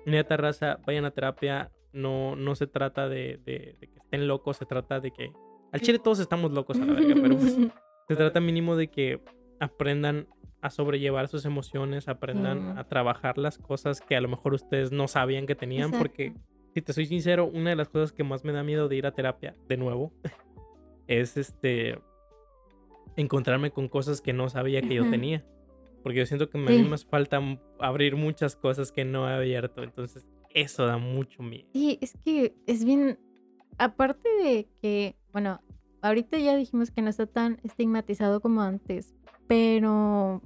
[0.06, 1.72] neta raza, vayan a terapia.
[1.94, 5.32] No, no se trata de, de- de que estén locos, se trata de que...
[5.72, 7.56] Al chile todos estamos locos a la verga, pero pues
[8.10, 9.22] se trata mínimo de que
[9.62, 10.28] aprendan
[10.62, 15.08] a sobrellevar sus emociones, aprendan a trabajar las cosas que a lo mejor ustedes no
[15.08, 16.34] sabían que tenían, porque
[16.74, 19.06] si te soy sincero, una de las cosas que más me da miedo de ir
[19.06, 20.12] a terapia, de nuevo,
[21.08, 22.00] es este
[23.16, 25.46] encontrarme con cosas que no sabía que yo tenía.
[26.04, 26.94] Porque yo siento que me- a mí Sí.
[26.94, 27.40] hace falta
[27.80, 29.82] abrir muchas cosas que no he abierto.
[29.84, 31.68] Entonces, eso da mucho miedo.
[31.74, 33.20] Sí, es que es bien.
[33.78, 35.60] Aparte de que, bueno,
[36.02, 39.16] ahorita ya dijimos que no está tan estigmatizado como antes,
[39.48, 40.42] pero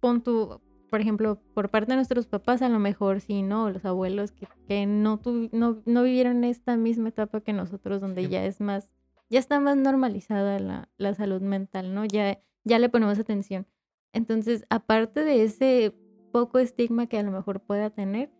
[0.00, 0.60] pon tu,
[0.90, 3.70] por ejemplo, por parte de nuestros papás, a lo mejor sí, ¿no?
[3.70, 8.24] Los abuelos que, que no, tuvi- no, no vivieron esta misma etapa que nosotros, donde
[8.24, 8.28] Sí.
[8.30, 8.92] ya es más,
[9.30, 10.58] ya está más normalizada
[10.98, 12.04] la, salud mental, ¿no?
[12.04, 13.66] Ya, ya le ponemos atención.
[14.12, 15.94] Entonces, aparte de ese
[16.32, 18.32] poco estigma que a lo mejor pueda tener,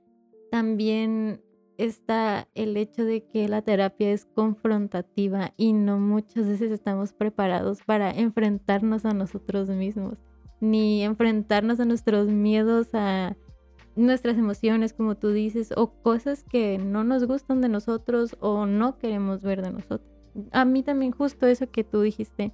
[0.51, 1.41] también
[1.79, 7.83] está el hecho de que la terapia es confrontativa y no muchas veces estamos preparados
[7.85, 10.19] para enfrentarnos a nosotros mismos,
[10.61, 13.37] ni enfrentarnos a nuestros miedos, a
[13.97, 18.99] nuestras emociones, como tú dices, o cosas que no nos gustan de nosotros o no
[18.99, 20.20] queremos ver de nosotros.
[20.53, 22.53] A mí también justo eso que tú dijiste,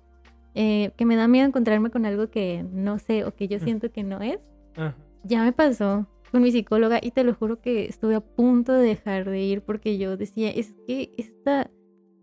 [0.54, 3.90] eh, que me da miedo encontrarme con algo que no sé o que yo siento
[3.92, 4.40] que no es
[5.24, 8.86] ya me pasó con mi psicóloga y te lo juro que estuve a punto de
[8.88, 11.70] dejar de ir porque yo decía, es que esta,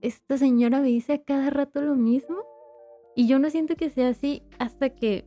[0.01, 2.38] esta señora me dice a cada rato lo mismo
[3.16, 5.26] y yo no siento que sea así hasta que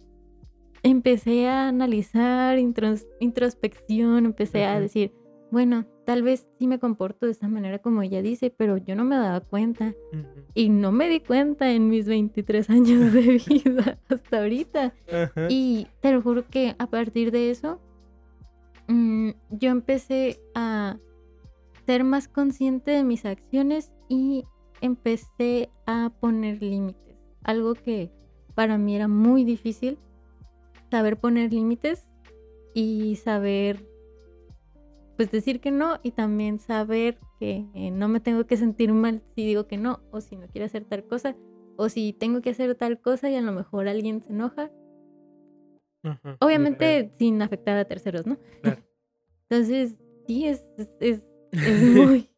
[0.83, 5.12] empecé a analizar intros- introspección, empecé a decir,
[5.51, 9.05] bueno, tal vez sí me comporto de esta manera como ella dice, pero yo no
[9.05, 9.95] me daba cuenta
[10.55, 14.95] y no me di cuenta en mis 23 años de vida hasta ahorita.
[15.49, 17.81] Y te lo juro que a partir de eso,
[18.87, 20.97] mm, yo empecé a
[21.87, 24.45] ser más consciente de mis acciones y
[24.81, 27.17] empecé a poner límites.
[27.43, 28.13] Algo que
[28.55, 29.99] para mí era muy difícil,
[30.91, 32.05] saber poner límites
[32.75, 33.85] y saber,
[35.17, 39.23] pues decir que no y también saber que eh, no me tengo que sentir mal
[39.35, 41.37] si digo que no o si no quiero hacer tal cosa
[41.77, 44.71] o si tengo que hacer tal cosa y a lo mejor alguien se enoja
[46.03, 46.37] Ajá.
[46.41, 48.39] Obviamente sin afectar a terceros, ¿no?
[48.62, 48.81] Claro.
[49.51, 52.31] Entonces, sí, es, es, es- es muy,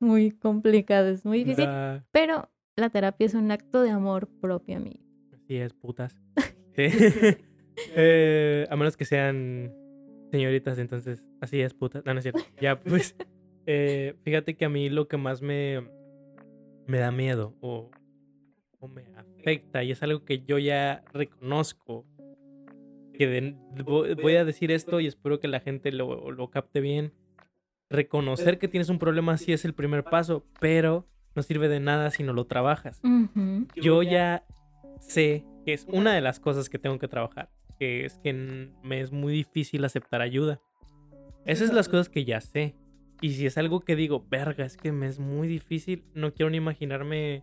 [0.00, 1.68] muy complicado, es muy difícil.
[2.10, 5.00] Pero la terapia es un acto de amor propio a mí.
[5.32, 6.16] Así es, putas.
[6.74, 6.86] Sí.
[7.94, 9.72] Eh, a menos que sean
[10.32, 12.04] señoritas, entonces, así es, putas.
[12.04, 12.40] No, no es cierto.
[12.60, 13.14] Ya, pues,
[13.66, 15.86] eh, fíjate que a mí lo que más me,
[16.86, 17.90] me da miedo o,
[18.80, 22.04] o me afecta, y es algo que yo ya reconozco,
[23.14, 23.56] que de-
[24.22, 27.12] voy a decir esto y espero que la gente lo, lo capte bien.
[27.90, 32.10] Reconocer que tienes un problema sí es el primer paso, pero no sirve de nada
[32.10, 33.00] si no lo trabajas
[33.76, 34.44] yo ya
[35.00, 37.50] sé que es una de las cosas que tengo que trabajar,
[37.82, 38.32] que es que
[38.84, 40.60] me es muy difícil aceptar ayuda.
[41.46, 42.76] Esas son las cosas que ya sé.
[43.20, 46.48] Y si es algo que digo, verga, es que me es muy difícil, no quiero
[46.50, 47.42] ni imaginarme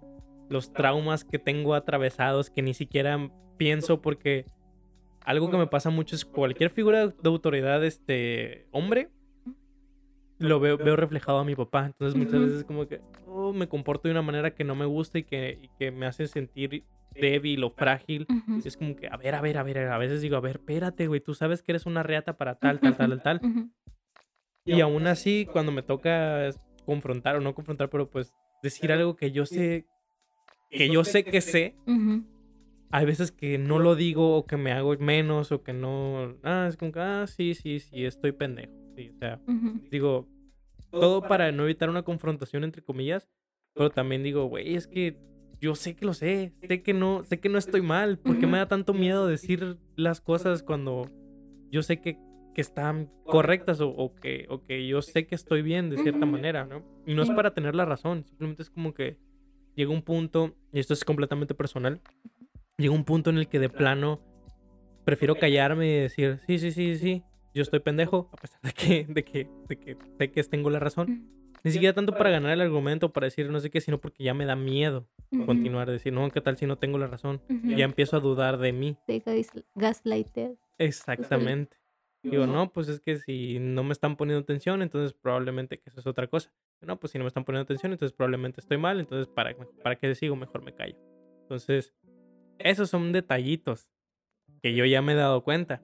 [0.50, 4.46] los traumas que tengo atravesados que ni siquiera pienso porque
[5.26, 9.10] algo que me pasa mucho es cualquier figura de autoridad, este, hombre,
[10.40, 11.86] lo veo, veo reflejado a mi papá.
[11.86, 15.20] Entonces muchas veces como que oh, me comporto de una manera que no me gusta
[15.20, 18.26] y que, y que me hace sentir débil o frágil.
[18.30, 18.62] Ujú.
[18.64, 20.58] Y es como que, a ver, a ver, a ver, a veces digo, a ver,
[20.58, 23.42] espérate, güey, tú sabes que eres una reata para tal, tal, tal, tal, tal.
[23.44, 23.70] Ujú.
[24.66, 26.50] Y aún así, cuando me toca
[26.86, 29.86] confrontar o no confrontar, pero pues decir algo que yo sé,
[30.70, 32.24] que yo sé que sé, Ujú.
[32.92, 36.68] hay veces que no lo digo o que me hago menos o que no, ah,
[36.70, 38.79] es como que, ah, sí, sí, sí, estoy pendejo.
[39.00, 39.80] Sí, o sea, Ujú.
[39.90, 40.28] digo,
[40.92, 43.30] todo para no evitar una confrontación entre comillas,
[43.74, 45.18] pero también digo, güey, es que
[45.62, 48.46] yo sé que lo sé, sé que no, sé que no estoy mal, ¿por qué
[48.46, 51.10] me da tanto miedo decir las cosas cuando
[51.72, 52.18] yo sé que,
[52.54, 53.80] que están correctas.
[53.80, 56.84] o, o que, o que yo sé que estoy bien de cierta manera, ¿no?
[57.06, 59.18] Y no es para tener la razón, simplemente es como que
[59.76, 62.02] llega un punto, y esto es completamente personal,
[62.78, 64.20] llega un punto en el que de plano
[65.06, 67.24] prefiero callarme y decir, sí, sí, sí, sí,
[67.60, 70.80] yo estoy pendejo, a pesar de que, de que, de que sé que tengo la
[70.80, 71.30] razón.
[71.62, 74.34] Ni siquiera tanto para ganar el argumento, para decir no sé qué, sino porque ya
[74.34, 75.46] me da miedo Ujú.
[75.46, 77.42] continuar, decir, no, ¿qué tal si no tengo la razón?
[77.50, 77.76] Ujú.
[77.76, 78.98] Ya empiezo a dudar de mí.
[79.06, 79.22] Te
[79.76, 80.58] gaslighteas.
[80.78, 81.78] Exactamente.
[82.24, 86.00] Digo, no, pues es que si no me están poniendo atención, entonces probablemente que eso
[86.00, 86.54] es otra cosa.
[86.80, 89.54] No, pues si no me están poniendo atención, entonces probablemente estoy mal, entonces para,
[89.84, 90.98] para qué sigo, mejor me callo.
[91.42, 91.94] Entonces,
[92.58, 93.90] esos son detallitos
[94.62, 95.82] que yo ya me he dado cuenta.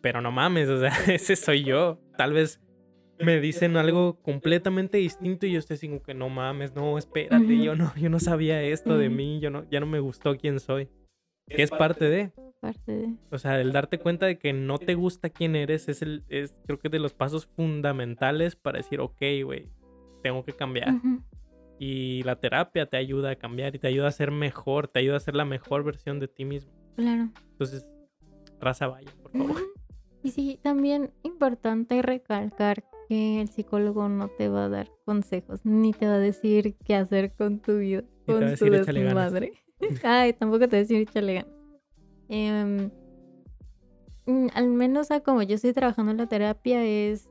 [0.00, 2.00] Pero no mames, o sea, ese soy yo.
[2.16, 2.60] Tal vez
[3.20, 7.58] me dicen algo completamente distinto y yo estoy así como que no mames, no, espérate,
[7.58, 10.60] yo no, yo no sabía esto de mí, yo no, ya no me gustó quién
[10.60, 10.88] soy.
[11.46, 12.32] Que es parte de.
[12.60, 13.14] Parte de.
[13.30, 16.54] O sea, el darte cuenta de que no te gusta quién eres es el, es
[16.66, 19.68] creo que de los pasos fundamentales para decir, ok, güey,
[20.22, 20.94] tengo que cambiar.
[20.94, 21.22] Ujú.
[21.78, 25.16] Y la terapia te ayuda a cambiar y te ayuda a ser mejor, te ayuda
[25.16, 26.72] a ser la mejor versión de ti mismo.
[26.96, 27.30] Claro.
[27.52, 27.86] Entonces,
[28.60, 29.62] raza vaya, por favor.
[30.22, 35.92] Y sí, también importante recalcar que el psicólogo no te va a dar consejos, ni
[35.92, 39.52] te va a decir qué hacer con tu vida, con tu desmadre.
[40.02, 41.52] Ay, tampoco te va a decir échale ganas.
[42.28, 42.90] Em,
[44.26, 47.30] mm, al menos a como yo estoy trabajando en la terapia es,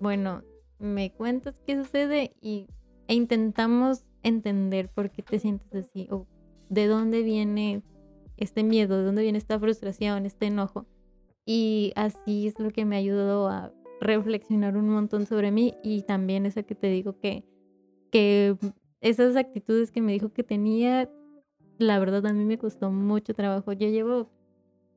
[0.00, 0.42] bueno,
[0.78, 2.68] me cuentas qué sucede y,
[3.08, 6.26] e intentamos entender por qué te sientes así o
[6.68, 7.82] de dónde viene
[8.36, 10.86] este miedo, de dónde viene esta frustración, este enojo.
[11.50, 13.72] Y así es lo que me ha ayudado a
[14.02, 17.42] reflexionar un montón sobre mí y también eso que te digo que,
[18.12, 18.54] que
[19.00, 21.10] esas actitudes que me dijo que tenía,
[21.78, 23.72] la verdad a mí me costó mucho trabajo.
[23.72, 24.30] Yo llevo,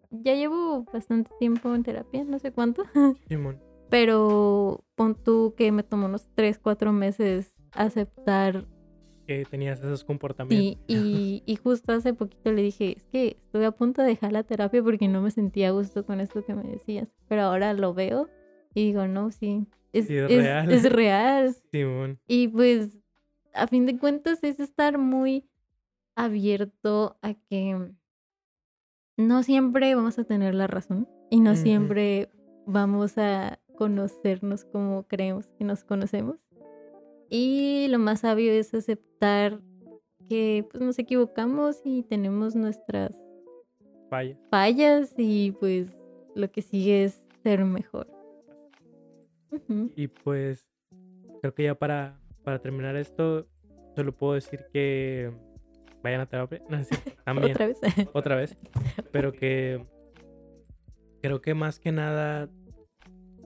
[0.09, 2.83] ya llevo bastante tiempo en terapia, no sé cuánto,
[3.29, 3.57] Simón.
[3.89, 8.67] pero pon tú que me tomó unos 3, 4 meses aceptar
[9.39, 10.83] Que tenías esos comportamientos.
[10.87, 14.31] Sí, y, y justo hace poquito le dije, es que estuve a punto de dejar
[14.31, 17.73] la terapia porque no me sentía a gusto con esto que me decías, pero ahora
[17.73, 18.29] lo veo
[18.73, 20.71] y digo, no, sí, es, Sí, es es- real.
[20.71, 21.55] es real.
[21.71, 22.19] Simón.
[22.27, 22.97] Y pues,
[23.53, 25.45] a fin de cuentas, es estar muy
[26.15, 27.91] abierto a que
[29.17, 32.29] no siempre vamos a tener la razón y no siempre
[32.65, 36.37] vamos a conocernos como creemos que nos conocemos.
[37.33, 39.61] Y lo más sabio es aceptar
[40.27, 43.17] que pues, nos equivocamos y tenemos nuestras
[44.09, 44.37] Vaya.
[44.49, 45.97] fallas y pues
[46.35, 48.07] lo que sigue es ser mejor.
[49.95, 50.67] Y pues,
[51.41, 53.47] creo que ya para, para terminar esto,
[53.95, 55.31] solo puedo decir que
[56.03, 56.61] vayan a terapia.
[56.69, 57.51] No, cierto, También.
[57.53, 57.79] Otra vez.
[58.13, 58.57] otra vez,
[59.11, 59.85] pero que
[61.21, 62.49] creo que más que nada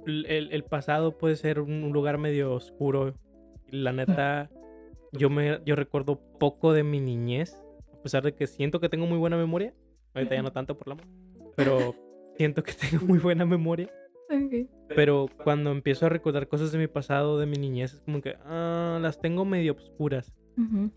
[0.07, 3.13] el, el- pasado puede ser un lugar medio oscuro.
[3.83, 4.49] La neta,
[5.11, 7.61] yo me yo recuerdo poco de mi niñez,
[7.93, 9.73] a pesar de que siento que tengo muy buena memoria.
[10.13, 11.05] Ahorita ya no tanto por la amor,
[11.55, 11.93] pero
[12.37, 12.71] siento que
[13.01, 13.89] tengo muy buena memoria.
[14.29, 14.69] Ok.
[14.95, 18.35] Pero cuando empiezo a recordar cosas de mi pasado, de mi niñez, es como que
[18.45, 20.33] ah, las tengo medio obscuras.
[20.57, 20.91] Ujú.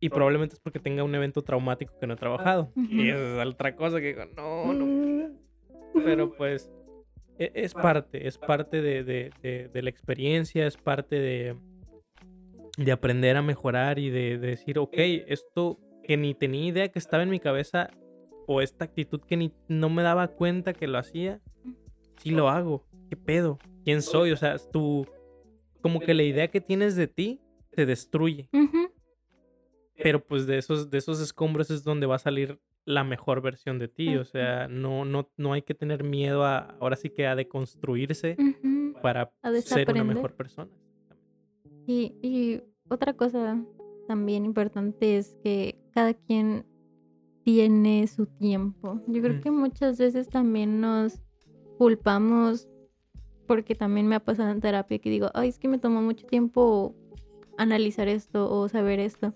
[0.00, 2.72] Y probablemente es porque tenga un evento traumático que no he trabajado.
[2.76, 4.86] Y esa es otra cosa que digo, no, no
[5.94, 6.02] Mm.
[6.04, 6.70] pero pues
[7.38, 11.56] e- es parte, es parte de, de- de- de la experiencia, es parte de,
[12.78, 14.94] de aprender a mejorar y de, de decir, ok,
[15.26, 17.90] esto que ni tenía idea que estaba en mi cabeza
[18.46, 21.42] o esta actitud que ni no me daba cuenta que lo hacía,
[22.16, 22.86] sí lo hago.
[23.10, 23.58] ¿Qué pedo?
[23.84, 24.32] ¿Quién soy?
[24.32, 25.06] O sea, tu,
[25.82, 27.40] como que la idea que tienes de ti
[27.72, 28.48] te destruye.
[30.00, 33.78] Pero pues de esos, de esos escombros es donde va a salir la mejor versión
[33.78, 34.16] de ti.
[34.16, 38.36] O sea, no, no, no hay que tener miedo a, ahora sí que a deconstruirse
[39.02, 40.70] para A ser una mejor persona.
[41.88, 42.60] Y, y
[42.90, 43.64] otra cosa
[44.06, 46.66] también importante es que cada quien
[47.44, 49.00] tiene su tiempo.
[49.06, 49.40] Yo creo Mm.
[49.40, 51.20] que muchas veces también nos
[51.78, 52.68] culpamos
[53.46, 56.26] porque también me ha pasado en terapia que digo, ay, es que me tomó mucho
[56.26, 56.94] tiempo
[57.56, 59.32] analizar esto o saber esto.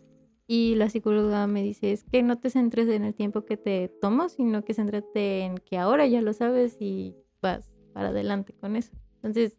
[0.47, 3.89] Y la psicóloga me dice, es que no te centres en el tiempo que te
[4.03, 8.77] tomó, sino que céntrate en que ahora ya lo sabes y vas para adelante con
[8.77, 8.93] eso.
[9.17, 9.57] Entonces,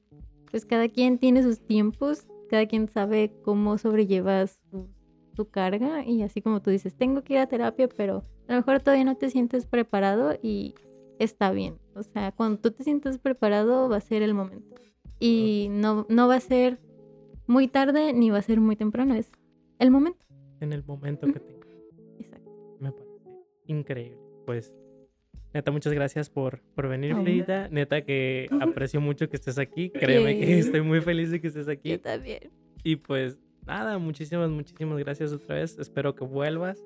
[0.51, 4.87] pues cada quien tiene sus tiempos, cada quien sabe cómo sobrelleva su,
[5.35, 8.57] su carga y así como tú dices, tengo que ir a terapia, pero a lo
[8.59, 10.75] mejor todavía no te sientes preparado y
[11.17, 11.79] está bien.
[11.95, 14.75] O sea, cuando tú te sientes preparado va a ser el momento.
[15.19, 16.77] Y no, no va a ser
[17.47, 19.31] muy tarde ni va a ser muy temprano, es
[19.79, 20.23] el momento.
[20.59, 21.65] En el momento que tenga.
[22.19, 22.51] Exacto.
[22.79, 23.31] Me parece
[23.65, 24.19] increíble.
[24.45, 24.75] Pues
[25.53, 27.15] Neta, muchas gracias por, por venir.
[27.15, 27.67] Frida.
[27.69, 29.89] Neta, que aprecio mucho que estés aquí.
[29.89, 31.89] Créeme que estoy muy feliz de que estés aquí.
[31.91, 32.51] Yo también.
[32.83, 35.77] Y pues nada, muchísimas, muchísimas gracias otra vez.
[35.79, 36.83] Espero que vuelvas.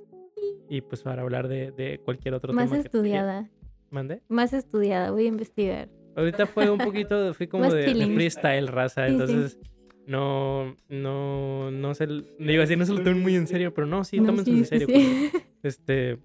[0.70, 2.86] Y pues para hablar de, de cualquier otro Más tema quieras.
[2.86, 3.49] estudiada.
[3.89, 4.22] ¿Mande?
[4.28, 5.11] Más estudiada.
[5.11, 5.88] Voy a investigar.
[6.15, 9.07] Ahorita fue un poquito, fui como Más de, de freestyle, raza.
[9.07, 9.22] Sí, sí.
[9.22, 9.59] entonces,
[10.07, 12.07] no, no, no sé.
[12.07, 14.26] No iba a decir, no se lo tomen muy en serio, pero no, sí, No,
[14.28, 14.88] tómenselo en sí, sí, serio.
[14.99, 15.30] sí.
[15.32, 15.43] pues.
[15.63, 16.18] Este,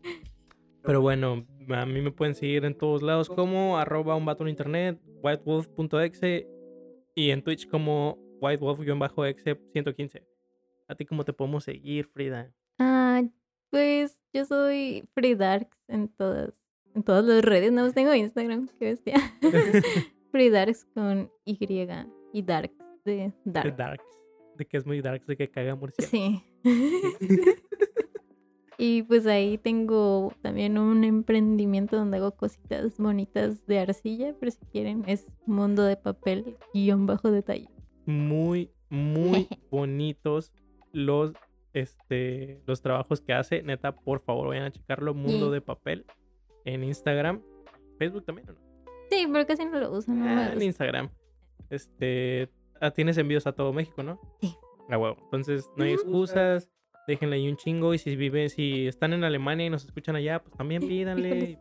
[0.83, 4.51] pero bueno, a mí me pueden seguir en todos lados como arroba un vato en
[4.51, 6.47] internet, whitewolf.exe
[7.15, 10.27] y en Twitch como whitewolf-exe 115.
[10.89, 12.53] ¿A ti cómo te podemos seguir, Frida?
[12.79, 13.23] Ah,
[13.71, 16.53] pues yo soy Free Darks en todas,
[16.95, 17.73] en todas las redes.
[17.73, 19.15] No tengo Instagram, qué bestia.
[20.33, 21.59] Free Darks con Y
[22.33, 22.75] y Darks
[23.05, 23.77] de De Dark.
[23.77, 24.05] Darks.
[24.57, 26.11] De que es muy darks, de que caga murciélago.
[26.11, 26.43] Sí.
[28.85, 34.65] y pues ahí tengo también un emprendimiento donde hago cositas bonitas de arcilla, pero si
[34.73, 37.69] quieren es mundo de papel guion bajo detalle.
[38.07, 40.53] Muy, muy bonitos
[40.93, 41.33] los,
[41.73, 43.63] este, los trabajos que hace.
[43.63, 45.15] Neta, por favor, vayan a checarlo.
[45.15, 45.53] Mundo Sí.
[45.53, 46.05] de papel
[46.65, 47.41] en Instagram.
[47.99, 48.59] Facebook también, ¿o no?
[49.11, 50.61] Sí, pero casi no lo uso, no Ah, en.
[50.63, 51.09] Instagram.
[51.71, 54.19] Este, ah, tienes envíos a todo México, ¿no?
[54.41, 54.57] Sí.
[54.91, 55.17] A huevo.
[55.23, 56.69] Entonces, no hay excusas.
[57.07, 57.95] Déjenle ahí un chingo.
[57.95, 61.59] Y si viven, si están en Alemania y nos escuchan allá, pues también pídanle.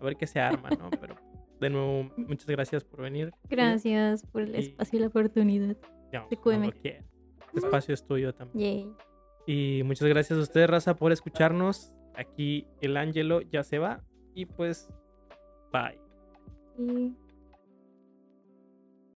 [0.00, 0.90] A ver qué se arma, ¿no?
[1.00, 1.16] Pero
[1.60, 3.32] de nuevo, muchas gracias por venir.
[3.48, 5.76] Gracias por el espacio y la oportunidad.
[6.12, 6.72] No, cueme.
[6.72, 7.04] quieras.
[7.54, 8.58] Este espacio es tuyo también.
[8.86, 8.92] Yay.
[9.46, 11.94] Y muchas gracias a ustedes, Raza, por escucharnos.
[12.14, 14.02] Aquí el Ángelo ya se va.
[14.34, 14.88] Y pues,
[15.72, 17.16] bye.